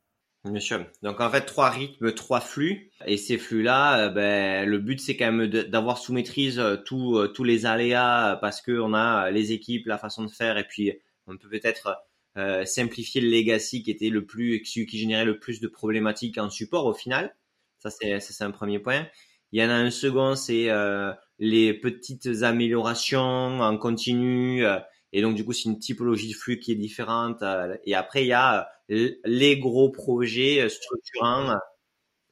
[0.45, 0.85] Monsieur.
[1.03, 5.31] Donc en fait trois rythmes, trois flux, et ces flux-là, ben, le but c'est quand
[5.31, 10.25] même d'avoir sous maîtrise tous les aléas parce que on a les équipes, la façon
[10.25, 10.93] de faire, et puis
[11.27, 11.95] on peut peut-être
[12.37, 16.49] euh, simplifier le legacy qui était le plus qui, générait le plus de problématiques en
[16.49, 17.35] support au final.
[17.79, 19.07] Ça c'est c'est un premier point.
[19.51, 24.65] Il y en a un second, c'est euh, les petites améliorations en continu.
[24.65, 24.79] Euh,
[25.11, 27.43] et donc du coup, c'est une typologie de flux qui est différente.
[27.83, 31.57] et après, il y a les gros projets structurants.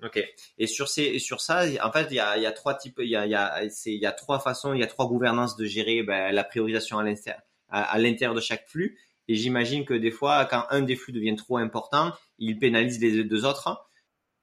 [0.01, 0.23] Ok.
[0.57, 3.25] Et sur ces, sur ça, en fait, il y a, trois types, il y a,
[3.25, 6.03] il y a, il y a trois façons, il y a trois gouvernances de gérer
[6.03, 8.97] ben, la priorisation à l'intérieur, à l'intérieur de chaque flux.
[9.29, 13.23] Et j'imagine que des fois, quand un des flux devient trop important, il pénalise les
[13.23, 13.87] deux autres.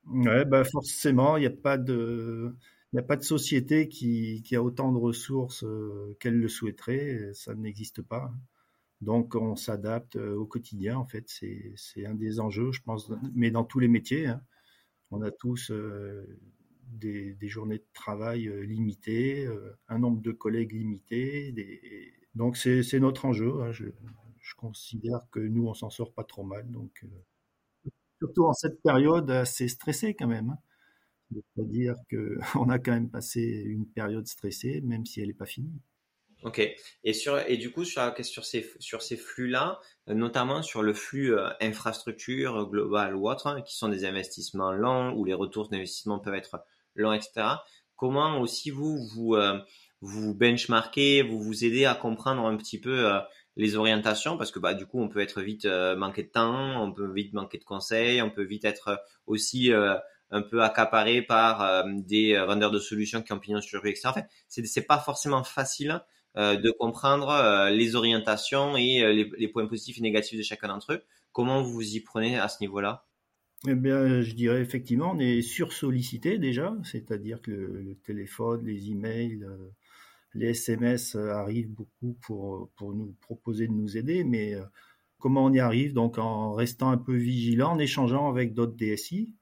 [0.07, 2.55] Ouais, bah forcément, il n'y a pas de,
[2.92, 7.33] il a pas de société qui, a autant de ressources euh, qu'elle le souhaiterait.
[7.33, 8.33] Ça n'existe pas.
[9.01, 10.96] Donc, on s'adapte euh, au quotidien.
[10.96, 14.29] En fait, c'est un des enjeux, je pense, mais dans tous les métiers.
[14.29, 14.40] Hein.
[15.11, 16.38] On a tous euh,
[16.87, 19.49] des, journées de travail limitées,
[19.88, 21.53] un nombre de collègues limité.
[22.37, 23.53] Donc, c'est notre enjeu.
[23.62, 23.72] Hein.
[24.57, 26.71] Considère que nous, on s'en sort pas trop mal.
[26.71, 30.51] Donc, euh, surtout en cette période assez stressée quand même.
[30.51, 30.59] Hein.
[31.55, 32.38] C'est-à-dire qu'on
[32.71, 35.81] a quand même passé une période stressée, même si elle n'est pas finie.
[36.42, 36.61] Ok.
[37.03, 38.14] Et sur et du coup sur,
[38.45, 43.77] ces sur ces flux-là, notamment sur le flux euh, infrastructure global ou autre, hein, qui
[43.77, 46.62] sont des investissements longs où les retours d'investissement peuvent être
[46.95, 47.47] longs, etc.
[47.97, 49.59] Comment aussi vous vous euh,
[50.03, 53.11] vous benchmarkez, vous vous aidez à comprendre un petit peu
[53.57, 56.83] les orientations parce que bah du coup on peut être vite euh, manqué de temps,
[56.83, 59.95] on peut vite manquer de conseils, on peut vite être aussi euh,
[60.31, 64.09] un peu accaparé par euh, des vendeurs de solutions qui ont pignon sur rue, etc.
[64.09, 66.01] En fait, c'est pas forcément facile
[66.37, 71.03] de comprendre les orientations et les, les, points positifs et négatifs de chacun d'entre eux.
[71.33, 73.07] Comment vous vous y prenez à ce niveau-là?
[73.66, 78.90] Eh bien, je dirais effectivement, on est sursollicité déjà, c'est-à-dire que le, le, téléphone, les
[78.90, 79.47] emails,
[80.37, 84.64] les SMS euh, arrivent beaucoup pour, pour nous proposer de nous aider, mais euh,
[85.18, 85.92] comment on y arrive?
[85.94, 89.35] Donc en restant un peu vigilant, en échangeant avec d'autres DSI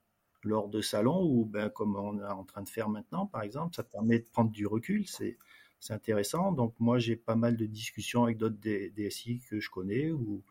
[0.44, 3.74] lors de salons ou ben, comme on est en train de faire maintenant, par exemple,
[3.74, 5.06] ça permet de prendre du recul.
[5.06, 5.36] C'est
[5.90, 6.52] intéressant.
[6.52, 10.42] Donc moi, j'ai pas mal de discussions avec d'autres DSI que je connais, où,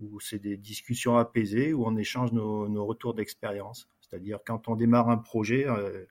[0.00, 3.88] où c'est des discussions apaisées, où on échange nos, retours d'expérience.
[4.00, 6.04] C'est-à-dire quand on démarre un projet, euh,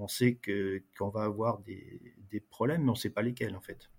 [0.00, 3.56] on sait que qu'on va avoir des, des problèmes, mais on ne sait pas lesquels
[3.56, 3.90] en fait.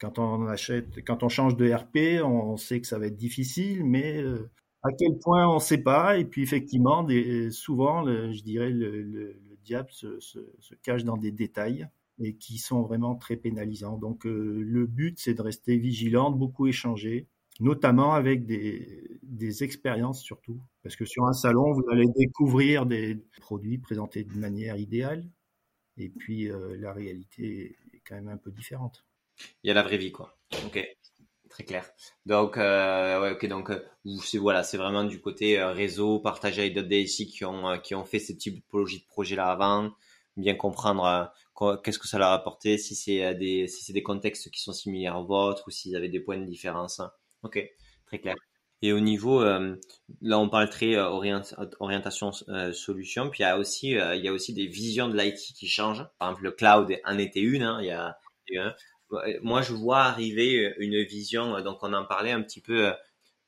[0.00, 3.84] Quand on achète, quand on change de RP, on sait que ça va être difficile,
[3.84, 4.48] mais euh,
[4.82, 6.18] à quel point on ne sait pas.
[6.18, 7.06] Et puis effectivement,
[7.50, 11.88] souvent, je dirais, le, le, le diable se, cache dans des détails
[12.20, 13.98] et qui sont vraiment très pénalisants.
[13.98, 17.28] Donc euh, le but, c'est de rester vigilant, de beaucoup échanger,
[17.60, 20.60] notamment avec des, des expériences surtout.
[20.88, 25.22] Parce que sur un salon, vous allez découvrir des produits présentés de manière idéale,
[25.98, 29.04] et puis euh, la réalité est quand même un peu différente.
[29.62, 30.38] Il y a la vraie vie, quoi.
[30.64, 30.82] Ok,
[31.50, 31.84] très clair.
[32.24, 33.84] Donc, euh, ouais, donc euh,
[34.22, 38.06] c'est voilà, c'est vraiment du côté réseau, partager avec d'autres DSI qui ont qui ont
[38.06, 39.90] fait ce type de projet là avant,
[40.38, 41.30] bien comprendre
[41.84, 45.18] qu'est-ce que ça leur a apporté, si c'est des si des contextes qui sont similaires
[45.18, 47.02] aux vôtres ou s'ils avaient des points de différence.
[47.42, 47.62] Ok,
[48.06, 48.36] très clair.
[48.80, 49.74] Et au niveau, euh,
[50.22, 51.08] là on parle très euh,
[51.80, 55.16] orientation euh, solution, puis il y a aussi il y a aussi des visions de
[55.16, 56.06] l'IT qui changent.
[56.18, 57.62] Par exemple, le cloud en était une.
[57.62, 58.76] Hein, il y a,
[59.42, 62.92] moi, je vois arriver une vision, donc on en parlait un petit peu,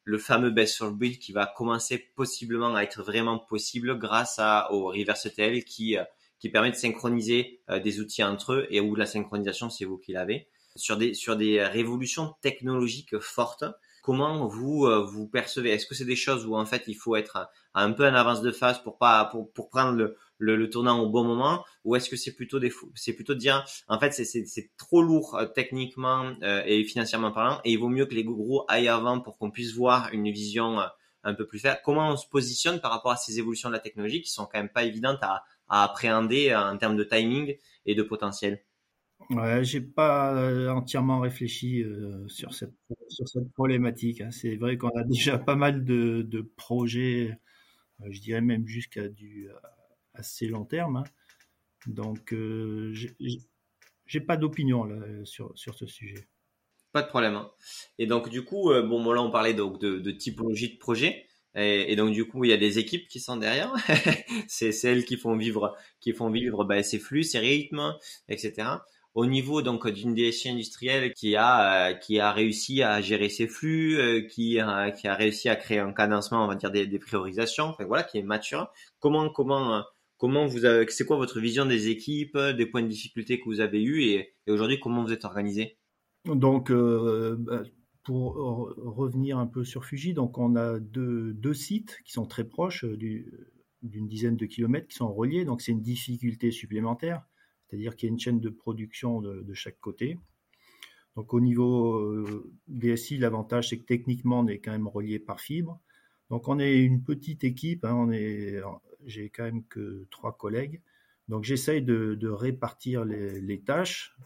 [0.05, 4.73] le fameux best for build qui va commencer possiblement à être vraiment possible grâce à,
[4.73, 5.97] au reverse TL qui,
[6.39, 10.13] qui permet de synchroniser des outils entre eux et où la synchronisation, c'est vous qui
[10.13, 10.49] l'avez.
[10.77, 13.65] Sur des, sur des révolutions technologiques fortes,
[14.03, 15.71] Comment vous euh, vous percevez?
[15.71, 18.41] Est-ce que c'est des choses où en fait il faut être un peu en avance
[18.43, 21.65] de phase pour pas pour, pour prendre le, le, le, tournant au bon moment?
[21.85, 25.37] Ou est-ce que c'est plutôt des c'est plutôt de dire en fait c'est trop lourd
[25.37, 29.21] euh, techniquement euh, et financièrement parlant et il vaut mieux que les gros aillent avant
[29.21, 30.79] pour qu'on puisse voir une vision
[31.23, 31.83] un peu plus faire?
[31.83, 34.59] Comment on se positionne par rapport à ces évolutions de la technologie qui sont quand
[34.59, 38.63] même pas évidentes à, à appréhender en termes de timing et de potentiel?
[39.29, 42.75] Ouais, j'ai pas euh, entièrement réfléchi euh, sur cette
[43.09, 44.23] sur cette problématique.
[44.23, 44.31] Hein.
[44.31, 47.39] C'est vrai qu'on a déjà pas mal de, de projets,
[48.01, 49.49] euh, je dirais même jusqu'à du
[50.15, 50.97] assez long terme.
[50.97, 51.05] Hein.
[51.87, 52.93] Donc, euh,
[54.07, 54.89] j'ai pas d'opinion
[55.25, 56.27] sur sur ce sujet.
[56.93, 57.37] Pas de problème.
[57.37, 57.51] Hein.
[57.99, 61.27] Et donc du coup, bon, là on parlait donc de, typologie de projet.
[61.57, 63.73] Et, et, donc du coup, il y a des équipes qui sont derrière.
[64.49, 67.97] c'est celles qui font vivre, qui font vivre bah, ces flux, ces rythmes,
[68.29, 68.79] etc
[69.15, 73.49] au niveau donc d'une DSI industrielle qui a euh, qui a réussi à gérer ses
[73.49, 76.87] flux, euh, qui a, qui a réussi à créer un cadencement, on va dire des,
[76.87, 78.71] des priorisations, voilà, qui est mature.
[79.01, 79.83] Comment comment euh,
[80.17, 83.83] comment vous c'est quoi votre vision des équipes, des points de difficulté que vous avez
[83.83, 85.79] eu et, aujourd'hui comment vous êtes organisé?
[86.27, 87.63] Donc euh, bah,
[88.05, 88.35] pour
[88.77, 94.09] revenir un peu sur Fuji, donc on a deux sites qui sont très proches d'une
[94.09, 97.23] dizaine de kilomètres qui sont reliés, donc c'est une difficulté supplémentaire
[97.71, 100.19] c'est-à-dire qu'il y a une chaîne de production de, chaque côté.
[101.17, 105.41] Donc au niveau euh, DSI, l'avantage c'est que techniquement on est quand même relié par
[105.41, 105.81] fibre.
[106.31, 108.61] Donc on est une petite équipe, hein, on est,
[109.07, 110.83] j'ai quand même que trois collègues.
[111.29, 114.17] Donc j'essaye de, répartir les, les, tâches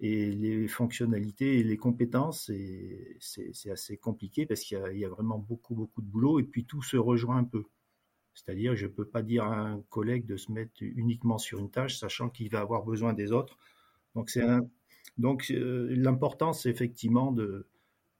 [0.00, 2.50] et les fonctionnalités et les compétences.
[2.50, 6.44] Et c'est assez compliqué parce qu'il y, y, a vraiment beaucoup beaucoup de boulot et
[6.44, 7.64] puis tout se rejoint un peu.
[8.44, 11.70] C'est-à-dire, je ne peux pas dire à un collègue de se mettre uniquement sur une
[11.70, 13.58] tâche, sachant qu'il va avoir besoin des autres.
[14.14, 14.44] Donc, c'est
[15.18, 17.66] donc euh, l'important, c'est effectivement de,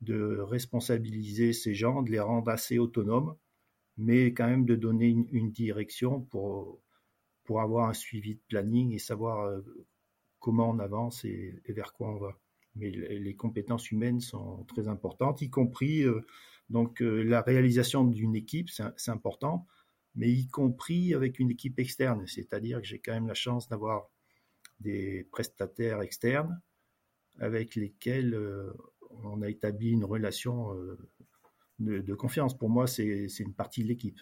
[0.09, 3.37] responsabiliser ces gens, de les rendre assez autonomes,
[3.97, 6.81] mais quand même de donner une, direction pour,
[7.45, 9.61] pour avoir un suivi de planning et savoir euh,
[10.41, 12.39] comment on avance et, vers quoi on va.
[12.77, 16.21] Mais les compétences humaines sont très importantes, y compris euh,
[16.71, 19.67] donc la réalisation d'une équipe, c'est important
[20.19, 22.27] mais y compris avec une équipe externe.
[22.27, 24.11] C'est-à-dire que j'ai quand même la chance d'avoir
[24.81, 26.61] des prestataires externes
[27.39, 28.73] avec lesquels euh,
[29.23, 30.99] on a établi une relation euh,
[31.79, 32.59] de, de, confiance.
[32.59, 34.21] Pour moi, c'est une partie de l'équipe.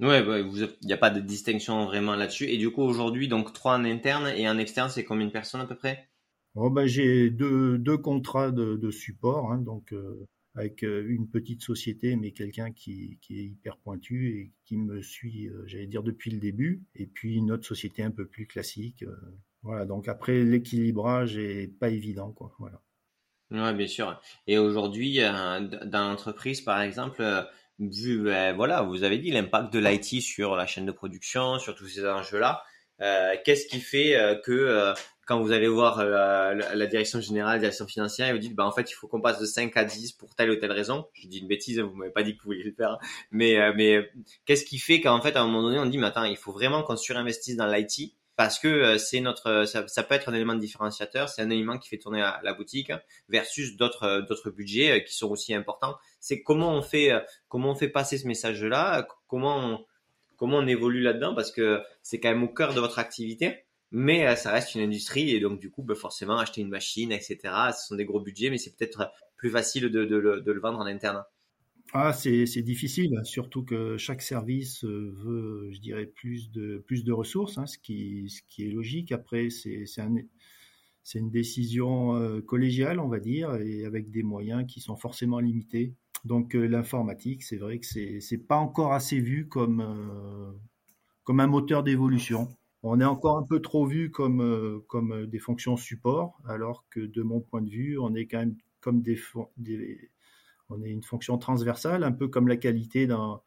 [0.00, 2.46] Ouais, bah, il n'y a pas de distinction vraiment là-dessus.
[2.46, 5.60] Et du coup, aujourd'hui, donc trois en interne et en externe, c'est combien de personnes
[5.60, 6.10] à peu près?
[6.56, 11.28] Oh, bah, J'ai deux, deux, contrats de, de support, hein, donc euh, avec euh, une
[11.28, 16.02] petite société, mais quelqu'un qui, est hyper pointu et qui me suit, euh, j'allais dire,
[16.02, 16.84] depuis le début.
[16.94, 19.02] Et puis une autre société un peu plus classique.
[19.02, 19.16] Euh,
[19.62, 22.54] voilà, donc après, l'équilibrage est pas évident, quoi.
[22.58, 22.80] Voilà.
[23.50, 24.20] Ouais, bien sûr.
[24.46, 27.22] Et aujourd'hui, dans l'entreprise, par exemple,
[27.78, 31.74] vu, ben, voilà, vous avez dit l'impact de l'IT sur la chaîne de production, sur
[31.74, 32.62] tous ces enjeux-là.
[33.44, 34.94] Qu'est-ce qui fait que
[35.26, 38.66] quand vous allez voir la, la, direction générale, la direction financière, ils vous disent, bah,
[38.66, 41.06] en fait, il faut qu'on passe de 5 à 10 pour telle ou telle raison.
[41.12, 42.98] Je dis une bêtise, vous m'avez pas dit que vous vouliez le faire.
[43.30, 44.10] Mais, mais
[44.44, 46.52] qu'est-ce qui fait qu'en fait, à un moment donné, on dit, mais attends, il faut
[46.52, 51.28] vraiment qu'on surinvestisse dans l'IT parce que c'est notre, ça, peut être un élément différenciateur,
[51.28, 52.92] c'est un élément qui fait tourner la, boutique
[53.28, 55.96] versus d'autres d'autres budgets qui sont aussi importants.
[56.20, 57.12] C'est comment on fait
[57.48, 59.84] comment on fait passer ce message-là, comment
[60.36, 61.34] comment on évolue là-dedans?
[61.34, 63.63] Parce que c'est quand même au cœur de votre activité
[63.94, 67.12] mais euh, ça reste une industrie et donc du coup bah, forcément acheter une machine
[67.12, 67.38] etc
[67.72, 71.22] ce sont des gros budgets mais c'est peut-être plus facile de, le vendre en interne
[71.92, 77.66] ah, c'est difficile, surtout que chaque service euh, veut, je dirais, plus de, ressources, hein,
[77.66, 78.26] ce, qui,
[78.58, 79.12] est logique.
[79.12, 80.16] Après, c'est un,
[81.14, 85.94] une décision euh, collégiale, on va dire, et avec des moyens qui sont forcément limités.
[86.24, 89.80] Donc l'informatique, c'est vrai que c'est pas encore assez vu comme
[91.28, 92.48] un moteur d'évolution.
[92.86, 96.84] On est encore un peu trop vu comme, euh, comme euh, des fonctions support, alors
[96.90, 99.18] que de mon point de vue, on est quand même comme des,
[100.68, 103.42] on est une fonction transversale, un peu comme la qualité dans,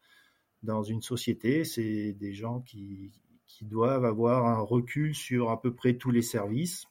[0.64, 1.62] dans une société.
[1.62, 3.12] C'est des gens qui,
[3.46, 6.86] qui doivent avoir un recul sur à peu près tous les services.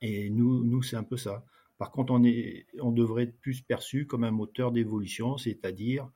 [0.00, 1.44] Et nous, nous c'est un peu ça.
[1.76, 6.10] Par contre, on, est, on devrait être plus perçu comme un moteur d'évolution, c'est-à-dire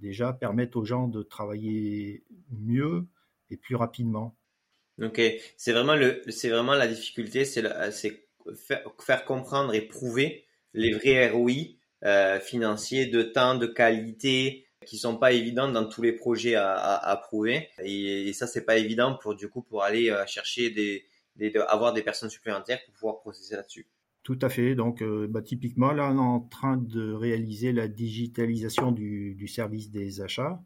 [0.00, 3.06] déjà permettre aux gens de travailler mieux
[3.50, 4.36] et plus rapidement.
[5.00, 5.20] Ok,
[5.56, 8.26] c'est vraiment le, c'est vraiment la difficulté, c'est c'est
[8.98, 11.52] faire, comprendre et prouver les vrais ROI
[12.04, 16.74] euh, financiers de temps, de qualité, qui sont pas évidents dans tous les projets à,
[16.74, 17.68] à, prouver.
[17.82, 21.04] Et, et ça, c'est pas évident pour du coup pour aller euh, chercher des,
[21.36, 23.86] des avoir des personnes supplémentaires pour pouvoir processer là-dessus.
[24.22, 24.74] Tout à fait.
[24.74, 29.48] Donc, euh, bah, typiquement, là, on est en train de réaliser la digitalisation du, du
[29.48, 30.60] service des achats.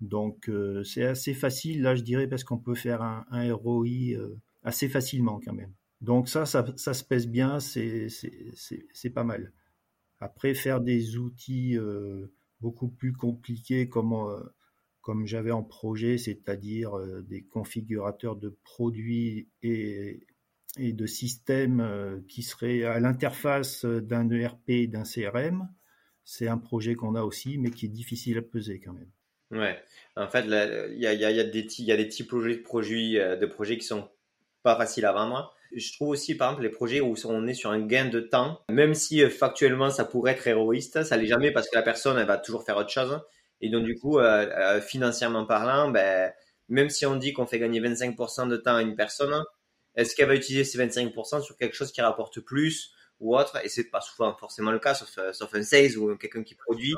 [0.00, 4.36] Donc euh, c'est assez facile, là je dirais, parce qu'on peut faire un, ROI euh,
[4.62, 5.72] assez facilement quand même.
[6.00, 9.52] Donc ça, ça, se pèse bien, c'est pas mal.
[10.20, 14.14] Après, faire des outils euh, beaucoup plus compliqués comme,
[15.00, 16.92] comme j'avais en projet, c'est-à-dire
[17.24, 20.24] des configurateurs de produits et,
[20.76, 25.68] et de systèmes qui seraient à l'interface d'un ERP et d'un CRM,
[26.24, 29.10] c'est un projet qu'on a aussi, mais qui est difficile à peser quand même.
[29.50, 29.80] Ouais.
[30.16, 30.50] En fait, il
[30.98, 34.08] y a, des, y de projets, euh, de projets qui sont
[34.62, 35.54] pas faciles à vendre.
[35.72, 38.60] Je trouve aussi, par exemple, les projets où on est sur un gain de temps,
[38.70, 42.18] même si euh, factuellement ça pourrait être héroïste, ça l'est jamais parce que la personne,
[42.18, 43.20] elle va toujours faire autre chose.
[43.60, 46.32] Et donc, du coup, euh, financièrement parlant, ben,
[46.68, 49.44] même si on dit qu'on fait gagner 25% de temps à une personne,
[49.94, 53.58] est-ce qu'elle va utiliser ces 25% sur quelque chose qui rapporte plus ou autre?
[53.64, 56.94] Et c'est pas souvent forcément le cas, sauf, sauf un sales ou quelqu'un qui produit.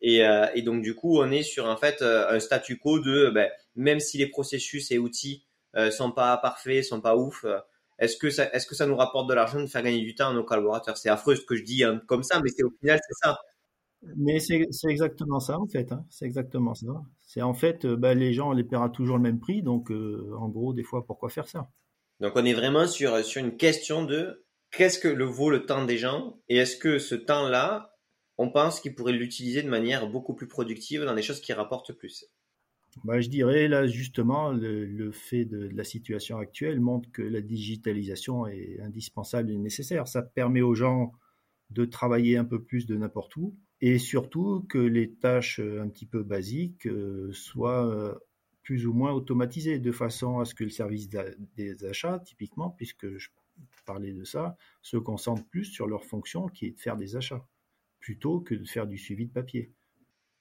[0.00, 3.00] Et, euh, et, donc du coup, on est sur en fait euh, un statu quo
[3.00, 5.44] de ben, même si les processus et outils
[5.76, 7.58] euh, sont pas parfaits, sont pas ouf, euh,
[7.98, 10.28] est-ce que ça, est-ce que ça nous rapporte de l'argent de faire gagner du temps
[10.28, 10.96] à nos collaborateurs?
[10.96, 13.38] C'est affreux ce que je dis hein, comme ça, mais c'est au final c'est ça.
[14.16, 15.90] Mais c'est, exactement ça en fait.
[15.90, 16.04] Hein.
[16.08, 16.86] C'est exactement ça.
[17.26, 20.48] C'est en fait, ben, les gens on les paiera toujours le même prix, donc en
[20.48, 21.68] gros des fois pourquoi faire ça?
[22.20, 25.84] Donc on est vraiment sur sur une question de qu'est-ce que le vaut le temps
[25.84, 26.38] des gens?
[26.48, 27.97] Et est-ce que ce temps-là
[28.38, 31.92] on pense qu'il pourrait l'utiliser de manière beaucoup plus productive dans des choses qui rapportent
[31.92, 32.24] plus.
[33.04, 38.46] Bah, je dirais là justement le, fait de, la situation actuelle montre que la digitalisation
[38.46, 40.08] est indispensable et nécessaire.
[40.08, 41.12] Ça permet aux gens
[41.70, 45.88] de travailler un peu plus de n'importe où et surtout que les tâches euh, un
[45.88, 48.14] petit peu basiques euh, soient euh,
[48.62, 53.16] plus ou moins automatisées de façon à ce que le service des achats, typiquement, puisque
[53.16, 53.28] je
[53.86, 57.46] parlais de ça, se concentre plus sur leur fonction qui est de faire des achats
[58.00, 59.72] plutôt que de faire du suivi de papier.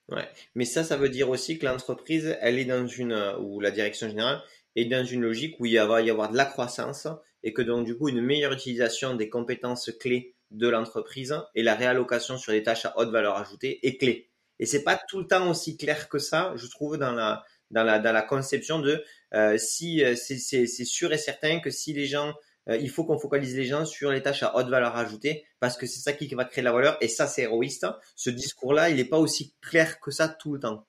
[0.10, 3.60] Ouais, mais ça, ça veut dire aussi que l'entreprise, elle est dans une, euh, ou
[3.60, 4.42] la direction générale
[4.76, 7.08] est dans une logique où il va y avoir de la croissance
[7.44, 11.76] et que donc du coup une meilleure utilisation des compétences clés de l'entreprise et la
[11.76, 14.30] réallocation sur des tâches à haute valeur ajoutée est clé.
[14.60, 17.84] Et c'est pas tout le temps aussi clair que ça, je trouve, dans la dans
[17.84, 22.06] la dans la conception de euh, si euh, c'est sûr et certain que si les
[22.06, 22.34] gens
[22.70, 25.86] il faut qu'on focalise les gens sur les tâches à haute valeur ajoutée parce que
[25.86, 27.88] c'est ça qui va créer la valeur et ça c'est héroïste.
[28.16, 30.86] Ce discours-là, il n'est pas aussi clair que ça tout le temps.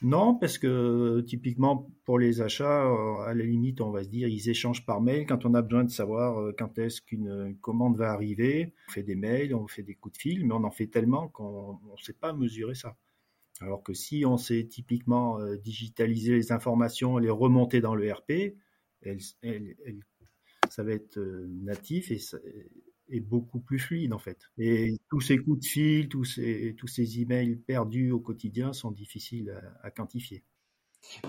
[0.00, 4.28] Non, parce que typiquement pour les achats, euh, à la limite, on va se dire,
[4.28, 7.96] ils échangent par mail quand on a besoin de savoir euh, quand est-ce qu'une commande
[7.96, 8.74] va arriver.
[8.88, 11.28] On fait des mails, on fait des coups de fil, mais on en fait tellement
[11.28, 12.96] qu'on ne sait pas mesurer ça.
[13.60, 18.54] Alors que si on sait typiquement digitaliser les informations, les remonter dans le RP,
[19.02, 19.18] elles
[20.70, 22.20] ça va être euh, natif et,
[23.08, 24.38] et, beaucoup plus fluide en fait.
[24.58, 28.90] Et tous ces coups de fil, tous ces, tous ces emails perdus au quotidien sont
[28.90, 30.44] difficiles à, quantifier.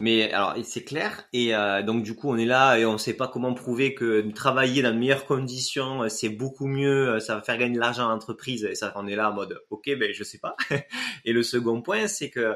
[0.01, 2.97] Mais alors c'est clair et euh, donc du coup on est là et on ne
[2.97, 7.35] sait pas comment prouver que travailler dans de meilleures conditions euh, c'est beaucoup mieux, ça
[7.35, 9.95] va faire gagner de l'argent à l'entreprise et ça on est là en mode ok
[9.99, 10.55] ben je sais pas.
[11.25, 12.55] et le second point c'est que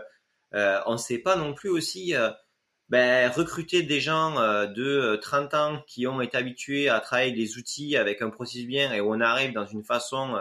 [0.52, 2.16] on ne sait pas non plus aussi
[2.94, 4.36] ben, recruter des gens
[4.68, 8.94] de 30 ans qui ont été habitués à travailler des outils avec un processus bien
[8.94, 10.38] et on arrive dans une façon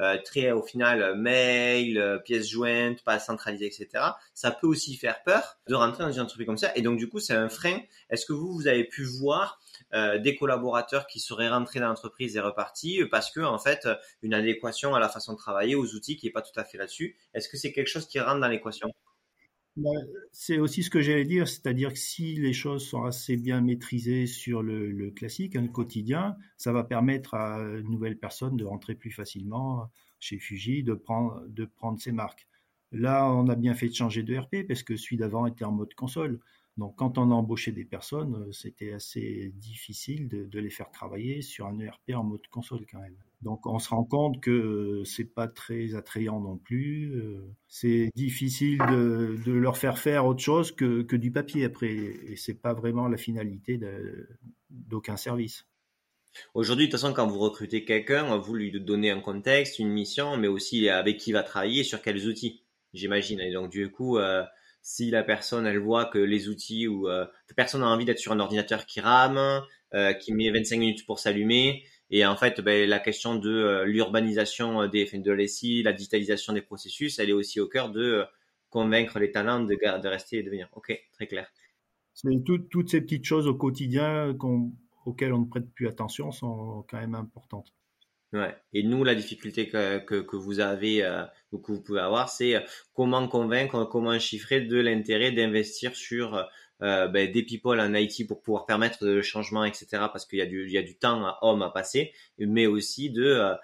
[0.00, 4.04] euh, très au final mail, euh, pièces jointes, pas centralisées, etc.
[4.34, 6.72] Ça peut aussi faire peur de rentrer dans une entreprise comme ça.
[6.74, 7.78] Et donc du coup, c'est un frein.
[8.10, 9.60] Est-ce que vous, vous avez pu voir
[9.92, 13.86] euh, des collaborateurs qui seraient rentrés dans l'entreprise et repartis parce que en fait,
[14.22, 16.76] une adéquation à la façon de travailler, aux outils qui est pas tout à fait
[16.78, 17.16] là-dessus?
[17.32, 18.92] Est-ce que c'est quelque chose qui rentre dans l'équation?
[20.30, 24.26] C'est aussi ce que j'allais dire, c'est-à-dire que si les choses sont assez bien maîtrisées
[24.26, 29.10] sur le, classique, le quotidien, ça va permettre à une nouvelle personne de rentrer plus
[29.10, 31.42] facilement chez Fuji, de prendre,
[31.98, 32.46] ses marques.
[32.92, 35.72] Là, on a bien fait de changer de RP parce que celui d'avant était en
[35.72, 36.38] mode console.
[36.76, 41.42] Donc, quand on a embauché des personnes, euh, c'était assez difficile de, les faire travailler
[41.42, 43.16] sur un ERP en mode console quand même.
[43.44, 47.12] Donc, on se rend compte que c'est pas très attrayant non plus.
[47.14, 52.36] Euh, c'est difficile de, leur faire faire autre chose que, que du papier après, et
[52.36, 53.78] c'est pas vraiment la finalité
[54.70, 55.66] d'aucun service.
[56.54, 60.36] Aujourd'hui, de toute façon, quand vous recrutez quelqu'un, vous lui donnez un contexte, une mission,
[60.36, 63.40] mais aussi avec qui il va travailler, sur quels outils, j'imagine.
[63.40, 64.42] Et donc, du coup, euh,
[64.82, 67.26] si la personne elle voit que les outils ou euh,
[67.56, 69.62] personne n'a envie d'être sur un ordinateur qui rame,
[69.94, 71.84] euh, qui met 25 minutes pour s'allumer,
[72.14, 76.62] et en fait ben, la question de euh, l'urbanisation des de l'ESI, la digitalisation des
[76.62, 78.24] processus, elle est aussi au cœur de
[78.70, 80.68] convaincre les talents de, de rester et de venir.
[80.76, 81.50] Ok, très clair.
[82.44, 84.32] toutes ces petites choses au quotidien
[85.04, 87.74] auxquelles on ne prête plus attention sont quand même importantes.
[88.32, 88.54] Ouais.
[88.72, 92.28] Et nous, la difficulté que, que, que vous avez euh, ou que vous pouvez avoir,
[92.28, 92.60] c'est euh,
[92.92, 96.44] comment convaincre, comment chiffrer de l'intérêt d'investir sur
[96.82, 99.86] euh, ben, des people en IT pour pouvoir permettre le changement, etc.
[99.92, 102.66] Parce qu'il y a du, il y a du temps à homme à passer, mais
[102.66, 103.54] aussi de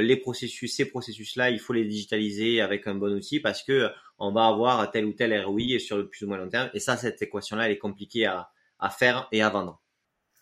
[0.00, 4.32] les processus, ces processus-là, il faut les digitaliser avec un bon outil parce que on
[4.32, 6.70] va avoir tel ou tel ROI sur le plus ou moins long terme.
[6.74, 9.80] Et ça, cette équation-là, elle est compliquée à, à faire et à vendre.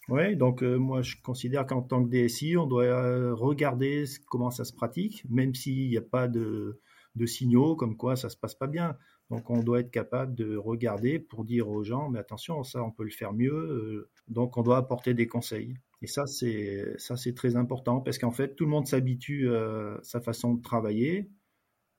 [0.08, 4.50] Oui, donc euh, moi je considère qu'en tant que DSI, on doit euh, regarder comment
[4.50, 6.80] ça se pratique, même s'il n'y a pas de,
[7.26, 8.96] signaux comme quoi ça se passe pas bien.
[9.30, 12.90] Donc on doit être capable de regarder pour dire aux gens, mais attention, ça on
[12.90, 13.52] peut le faire mieux.
[13.52, 15.74] Euh, donc on doit apporter des conseils.
[16.02, 19.98] Et ça c'est ça c'est très important parce qu'en fait tout le monde s'habitue à
[20.02, 21.30] sa façon de travailler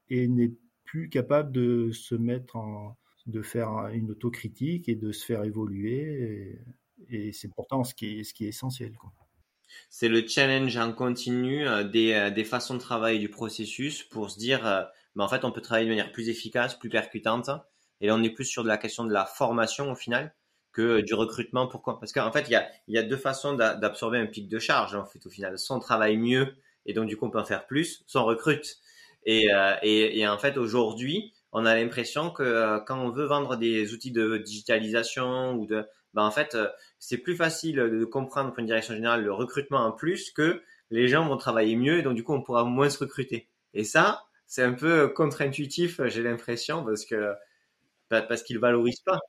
[0.10, 0.54] et n'est
[0.86, 2.98] plus capable de se mettre en
[3.28, 6.58] de faire une autocritique et de se faire évoluer
[7.10, 8.98] et c'est pourtant ce qui est, ce qui est essentiel.
[9.90, 14.30] C'est le challenge en continu euh, des, euh, des, façons de travailler du processus pour
[14.30, 14.66] se dire,
[15.16, 17.50] euh, ben, en fait, on peut travailler de manière plus efficace, plus percutante.
[18.02, 20.34] Et là, on est plus sur de la question de la formation au final
[20.72, 21.68] que du recrutement.
[21.68, 22.00] Pourquoi?
[22.00, 24.96] Parce qu'en fait, il y a, y a deux façons d'absorber un pic de charge
[24.96, 25.58] en fait au final.
[25.58, 26.56] Soit on travaille mieux
[26.86, 28.78] et donc du coup on peut en faire plus, soit on recrute.
[29.26, 29.50] Et,
[29.82, 34.12] et, et en fait, aujourd'hui, on a l'impression que quand on veut vendre des outils
[34.12, 38.66] de digitalisation ou de bah en fait, euh, c'est plus facile de comprendre pour une
[38.66, 42.24] direction générale le recrutement en plus que les gens vont travailler mieux et donc du
[42.24, 43.48] coup on pourra moins se recruter.
[43.74, 47.34] Et ça, c'est un peu contre-intuitif, j'ai l'impression, parce que
[48.10, 49.20] parce qu'ils valorisent pas.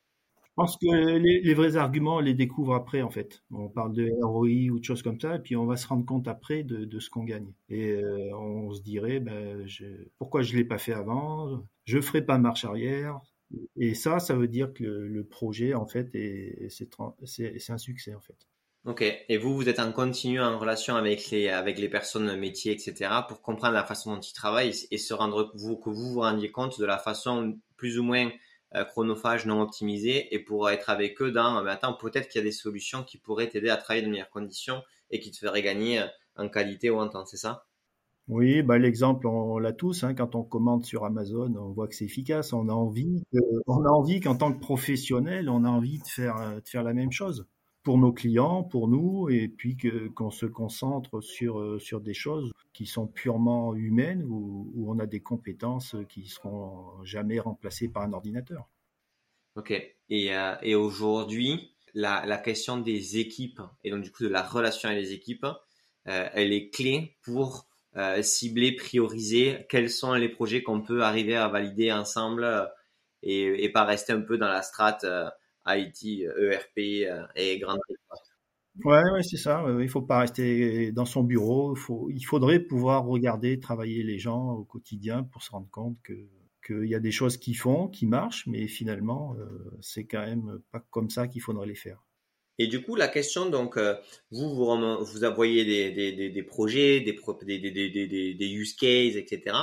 [0.44, 3.42] Je pense que les, vrais arguments, on les découvre après, en fait.
[3.50, 6.06] On parle de ROI ou de choses comme ça, et puis on va se rendre
[6.06, 7.52] compte après de, ce qu'on gagne.
[7.68, 9.84] Et euh, on se dirait, ben, je,
[10.18, 11.62] pourquoi je l'ai pas fait avant?
[11.84, 13.20] Je ferai pas marche arrière.
[13.76, 16.10] Et ça, ça veut dire que le, projet, en fait,
[16.68, 18.46] c'est un succès, en fait.
[18.86, 19.02] Ok.
[19.28, 23.10] Et vous, vous êtes en continu en relation avec les, avec les personnes métiers, etc.,
[23.28, 26.50] pour comprendre la façon dont ils travaillent et se rendre, vous, que vous vous rendiez
[26.50, 28.30] compte de la façon plus ou moins
[28.74, 32.42] euh, chronophage, non optimisée, et pour être avec eux dans, mais attends, peut-être qu'il y
[32.42, 35.62] a des solutions qui pourraient t'aider à travailler de meilleures conditions et qui te feraient
[35.62, 36.02] gagner
[36.36, 37.66] en qualité ou en temps, c'est ça?
[38.28, 40.04] Oui, bah l'exemple, on, l'a tous.
[40.04, 42.52] Hein, quand on commande sur Amazon, on voit que c'est efficace.
[42.52, 43.24] On a envie,
[43.66, 46.94] on a envie qu'en tant que professionnel, on a envie de faire, de faire la
[46.94, 47.48] même chose
[47.82, 49.76] pour nos clients, pour nous, et puis
[50.14, 55.06] qu'on se concentre sur, sur des choses qui sont purement humaines, où, où on a
[55.06, 58.68] des compétences qui seront jamais remplacées par un ordinateur.
[59.56, 59.72] Ok.
[60.08, 64.42] Et, euh, et aujourd'hui, la, la question des équipes, et donc du coup de la
[64.42, 65.46] relation avec les équipes,
[66.06, 67.66] euh, elle est clé pour
[67.96, 72.64] euh, cibler, prioriser quels sont les projets qu'on peut arriver à valider ensemble euh,
[73.22, 75.28] et, et, pas rester un peu dans la strate euh,
[75.66, 76.78] IT, ERP
[77.36, 77.80] et grande
[78.84, 79.64] Ouais, ouais c'est ça.
[79.80, 81.76] Il faut pas rester dans son bureau.
[82.08, 86.14] Il, faudrait pouvoir regarder, travailler les gens au quotidien pour se rendre compte que
[86.66, 89.34] qu'il y a des choses qui font, qui marchent, mais finalement,
[89.80, 92.04] c'est quand même pas comme ça qu'il faudrait les faire.
[92.62, 93.94] Et du coup, la question, donc, euh,
[94.30, 99.56] vous, vous, vous voyez des, projets, des, use cases, etc.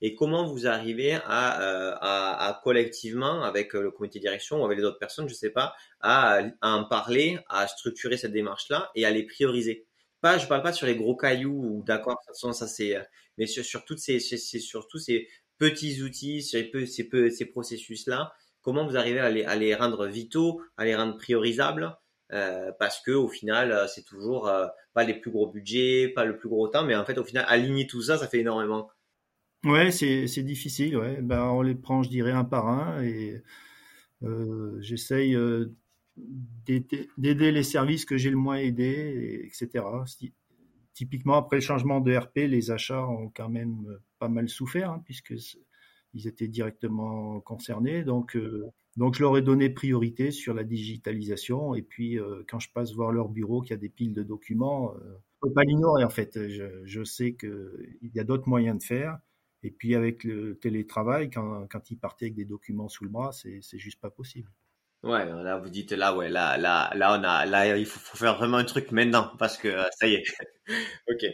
[0.00, 4.84] Et comment vous arrivez à, euh, collectivement, avec le comité de direction ou avec les
[4.84, 9.22] autres personnes, je sais pas, à, en parler, à structurer cette démarche-là et à les
[9.22, 9.86] prioriser?
[10.20, 12.96] Pas, je parle pas sur les gros cailloux ou d'accord, ça c'est,
[13.38, 15.28] mais sur, sur toutes ces, surtout ces
[15.58, 20.96] petits outils, ces, ces, ces processus-là, comment vous arrivez à les rendre vitaux, à les
[20.96, 21.96] rendre priorisables,
[22.32, 26.24] euh, parce que au final, euh, c'est toujours euh, pas les plus gros budgets, pas
[26.24, 28.88] le plus gros temps, mais en fait, au final, aligner tout ça, ça fait énormément.
[29.64, 30.96] Ouais, c'est difficile.
[30.96, 31.20] Ouais.
[31.20, 33.42] Ben, on les prend, je dirais, un par un, et
[34.80, 35.36] j'essaye
[36.16, 39.84] d'aider les services que j'ai le moins aidés, etc.
[40.94, 45.02] Typiquement, après le changement de RP, les achats ont quand même pas mal souffert, hein,
[45.04, 45.34] puisque
[46.14, 48.02] ils étaient directement concernés.
[48.02, 48.38] Donc,
[48.96, 51.74] donc, je leur ai donné priorité sur la digitalisation.
[51.74, 54.22] Et puis, euh, quand je passe voir leur bureau, qu'il y a des piles de
[54.22, 56.48] documents, euh, ne peux pas l'ignorer, en fait.
[56.48, 59.18] Je, sais qu'il y a d'autres moyens de faire.
[59.62, 63.78] Et puis, avec le télétravail, quand, ils partaient avec des documents sous le bras, c'est
[63.78, 64.50] juste pas possible.
[65.02, 68.36] Ouais, là vous dites là ouais là là là on a là il faut, faire
[68.36, 70.24] vraiment un truc maintenant parce que euh, ça y est.
[71.08, 71.24] ok,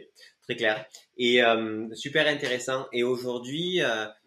[0.42, 0.86] très clair
[1.18, 2.86] et euh, super intéressant.
[2.92, 3.80] Et aujourd'hui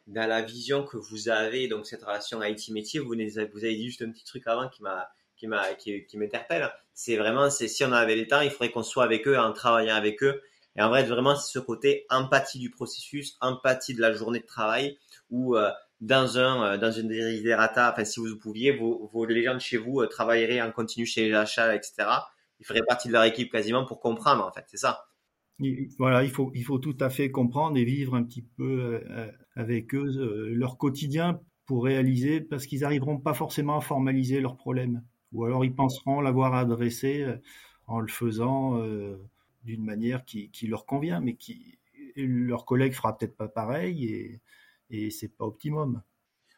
[0.09, 4.01] dans la vision que vous avez donc cette relation IT métier, vous avez dit juste
[4.01, 6.69] un petit truc avant qui m'a qui m'a qui, m'interpelle.
[6.93, 9.53] C'est vraiment c'est si on avait les temps, il faudrait qu'on soit avec eux en
[9.53, 10.41] travaillant avec eux.
[10.75, 14.45] Et en vrai vraiment c'est ce côté empathie du processus, empathie de la journée de
[14.45, 14.97] travail
[15.29, 15.55] où
[16.01, 20.01] dans un euh, dans une desiderata, enfin si vous pouviez, vos, vos légendes chez vous
[20.01, 22.07] euh, travailleraient en continu chez les achats, etc.
[22.59, 25.08] Ils feraient partie de leur équipe quasiment pour comprendre en fait, c'est ça.
[25.97, 29.31] Voilà, il faut il faut tout à fait comprendre et vivre un petit peu euh,
[29.55, 35.03] avec eux leur quotidien pour réaliser, parce qu'ils n'arriveront pas forcément à formaliser leurs problèmes,
[35.33, 37.25] ou alors ils penseront l'avoir adressé
[37.87, 38.81] en le faisant
[39.63, 41.77] d'une manière qui, qui leur convient, mais qui
[42.15, 44.41] leur collègue fera peut-être pas pareil et
[44.89, 46.01] et c'est pas optimum.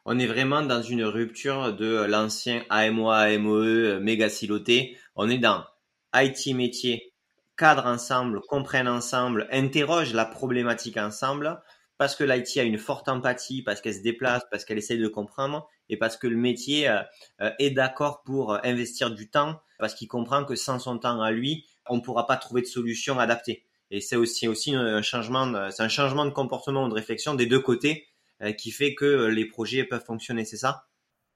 [0.05, 4.97] On est vraiment dans une rupture de l'ancien AMOA, AMOE, méga siloté.
[5.15, 5.63] On est dans
[6.15, 7.10] IT métier,
[7.61, 11.61] cadre ensemble, comprennent ensemble, interroge la problématique ensemble,
[11.99, 15.07] parce que l'IT a une forte empathie, parce qu'elle se déplace, parce qu'elle essaye de
[15.07, 17.03] comprendre, et parce que le métier euh,
[17.41, 21.29] euh, est d'accord pour investir du temps, parce qu'il comprend que sans son temps à
[21.29, 23.67] lui, on ne pourra pas trouver de solution adaptée.
[23.91, 27.59] Et c'est aussi, aussi un changement, un changement de comportement ou de réflexion des deux
[27.59, 28.07] côtés
[28.41, 30.87] euh, qui fait que euh, les projets peuvent fonctionner, c'est ça?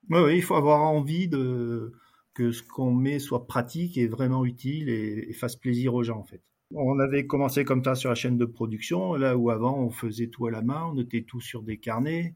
[0.09, 1.93] Oui, il faut avoir envie de
[2.35, 6.23] que ce qu'on met soit pratique et vraiment utile et, fasse plaisir aux gens en
[6.23, 6.43] fait.
[6.73, 10.27] On avait commencé comme ça sur la chaîne de production, là où avant on faisait
[10.27, 12.35] tout à la main, on notait tout sur des carnets,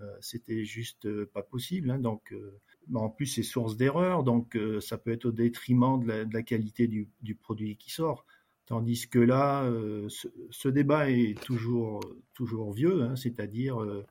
[0.00, 1.90] euh, c'était juste pas possible.
[1.90, 2.34] Hein, donc,
[2.94, 7.08] en plus c'est source d'erreur, donc ça peut être au détriment de la, qualité du,
[7.22, 8.26] du, produit qui sort.
[8.66, 10.08] Tandis que là, euh,
[10.50, 12.00] ce, débat est toujours,
[12.34, 14.04] toujours vieux, hein, c'est-à-dire, euh,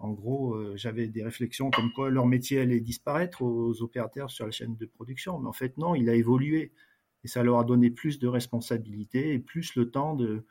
[0.00, 4.46] en gros, euh, j'avais des réflexions comme quoi leur métier allait disparaître aux opérateurs sur
[4.46, 6.72] la chaîne de production, mais en fait non, il a évolué
[7.22, 10.46] et ça leur a donné plus de responsabilités et plus le temps de,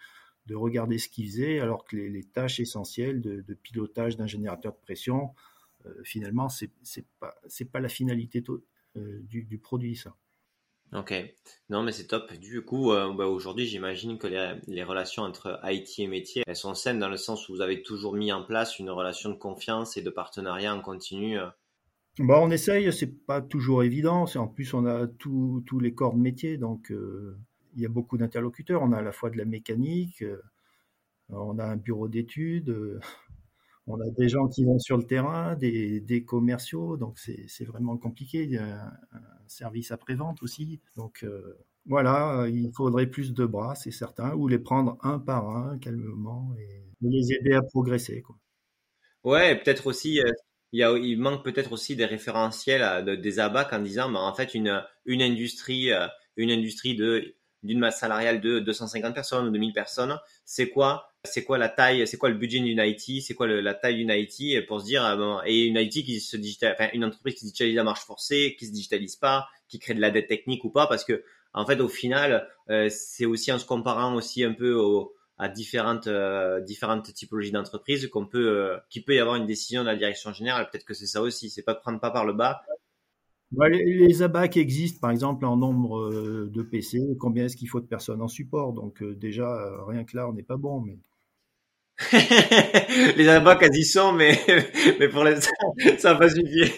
[0.45, 4.77] de regarder ce qu'ils faisaient, alors que les, tâches essentielles de, pilotage d'un générateur de
[4.77, 5.33] pression,
[6.03, 8.43] finalement, c'est c'est pas la finalité
[8.95, 10.15] du, du produit ça.
[10.91, 11.13] Ok,
[11.69, 12.33] non mais c'est top.
[12.33, 14.25] Du coup, euh, bah, aujourd'hui, j'imagine que
[14.67, 17.83] les, relations entre IT et métier, elles sont saines dans le sens où vous avez
[17.83, 21.37] toujours mis en place une relation de confiance et de partenariat en continu.
[21.37, 21.47] Euh.
[22.17, 24.25] Bah, on essaye, c'est pas toujours évident.
[24.35, 27.37] En plus, on a tous les corps de métier, donc euh,
[27.75, 28.81] il y a beaucoup d'interlocuteurs.
[28.81, 30.23] On a à la fois de la mécanique,
[31.29, 32.99] on a un bureau d'études,
[33.89, 38.43] on a des gens qui vont sur le terrain, des, commerciaux, donc c'est vraiment compliqué.
[38.43, 40.79] Il y a un service après-vente aussi.
[40.95, 45.49] Donc euh, voilà, il faudrait plus de bras, c'est certain, ou les prendre un par
[45.49, 48.21] un calmement et les aider à progresser.
[48.21, 48.37] Quoi.
[49.23, 50.31] Ouais, peut-être aussi, euh,
[50.71, 54.83] il, manque peut-être aussi des référentiels de, des abacs en disant, bah, en fait, une,
[55.07, 60.17] industrie, euh, une industrie de d'une masse salariale de 250 personnes ou de 1000 personnes,
[60.45, 63.73] c'est quoi c'est quoi la taille, c'est quoi le budget d'une IT, c'est quoi la
[63.73, 67.03] taille d'une IT pour se dire ah et une IT qui se digitalise, enfin une
[67.03, 70.11] entreprise qui se digitalise à marche forcée, qui se digitalise pas, qui crée de la
[70.11, 73.65] dette technique ou pas, parce que en fait au final euh, c'est aussi en se
[73.65, 74.77] comparant aussi un peu
[75.39, 79.81] à différentes euh, différentes typologies d'entreprises qu'on peut euh, qui peut y avoir une décision
[79.81, 80.69] de la direction générale.
[80.69, 82.61] Peut-être que c'est ça aussi, c'est pas de prendre pas par le bas,
[83.51, 86.99] les, abacs existent, par exemple, en nombre euh, de PC.
[87.19, 88.73] Combien est-ce qu'il faut de personnes en support?
[88.73, 90.81] Donc euh, déjà, euh, rien que là, on n'est pas bon.
[90.81, 90.97] Mais
[93.17, 94.39] les abacs, elles y sont, mais
[94.99, 95.51] mais pour l'instant,
[95.97, 96.71] ça va pas suffi.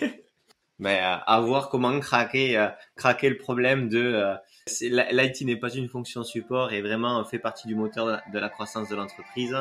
[0.80, 4.34] Mais à voir comment craquer, craquer le problème de
[4.82, 8.90] l'IT n'est pas une fonction support et vraiment fait partie du moteur de la croissance
[8.90, 9.56] de l'entreprise.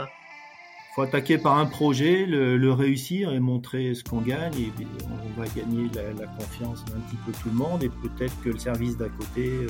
[0.90, 4.54] Il faut attaquer par un projet, le, réussir et montrer ce qu'on gagne.
[4.54, 4.72] Et
[5.06, 7.84] on va gagner la, confiance d'un petit peu tout le monde.
[7.84, 9.68] Et peut-être que le service d'à côté euh,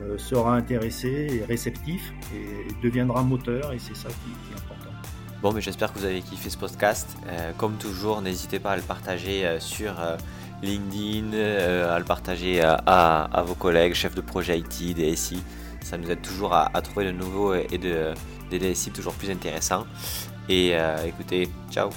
[0.00, 3.74] euh, sera intéressé et réceptif et, deviendra moteur.
[3.74, 4.90] Et c'est ça qui, est important.
[5.42, 7.14] Bon, mais j'espère que vous avez kiffé ce podcast.
[7.26, 9.92] Euh, comme toujours, n'hésitez pas à le partager sur
[10.62, 15.42] LinkedIn, à le partager à, vos collègues, chefs de projet IT, DSI.
[15.82, 18.14] Ça nous aide toujours à trouver de nouveaux et de
[18.50, 19.86] des DSI toujours plus intéressants.
[20.48, 21.90] Et euh, écoutez, ciao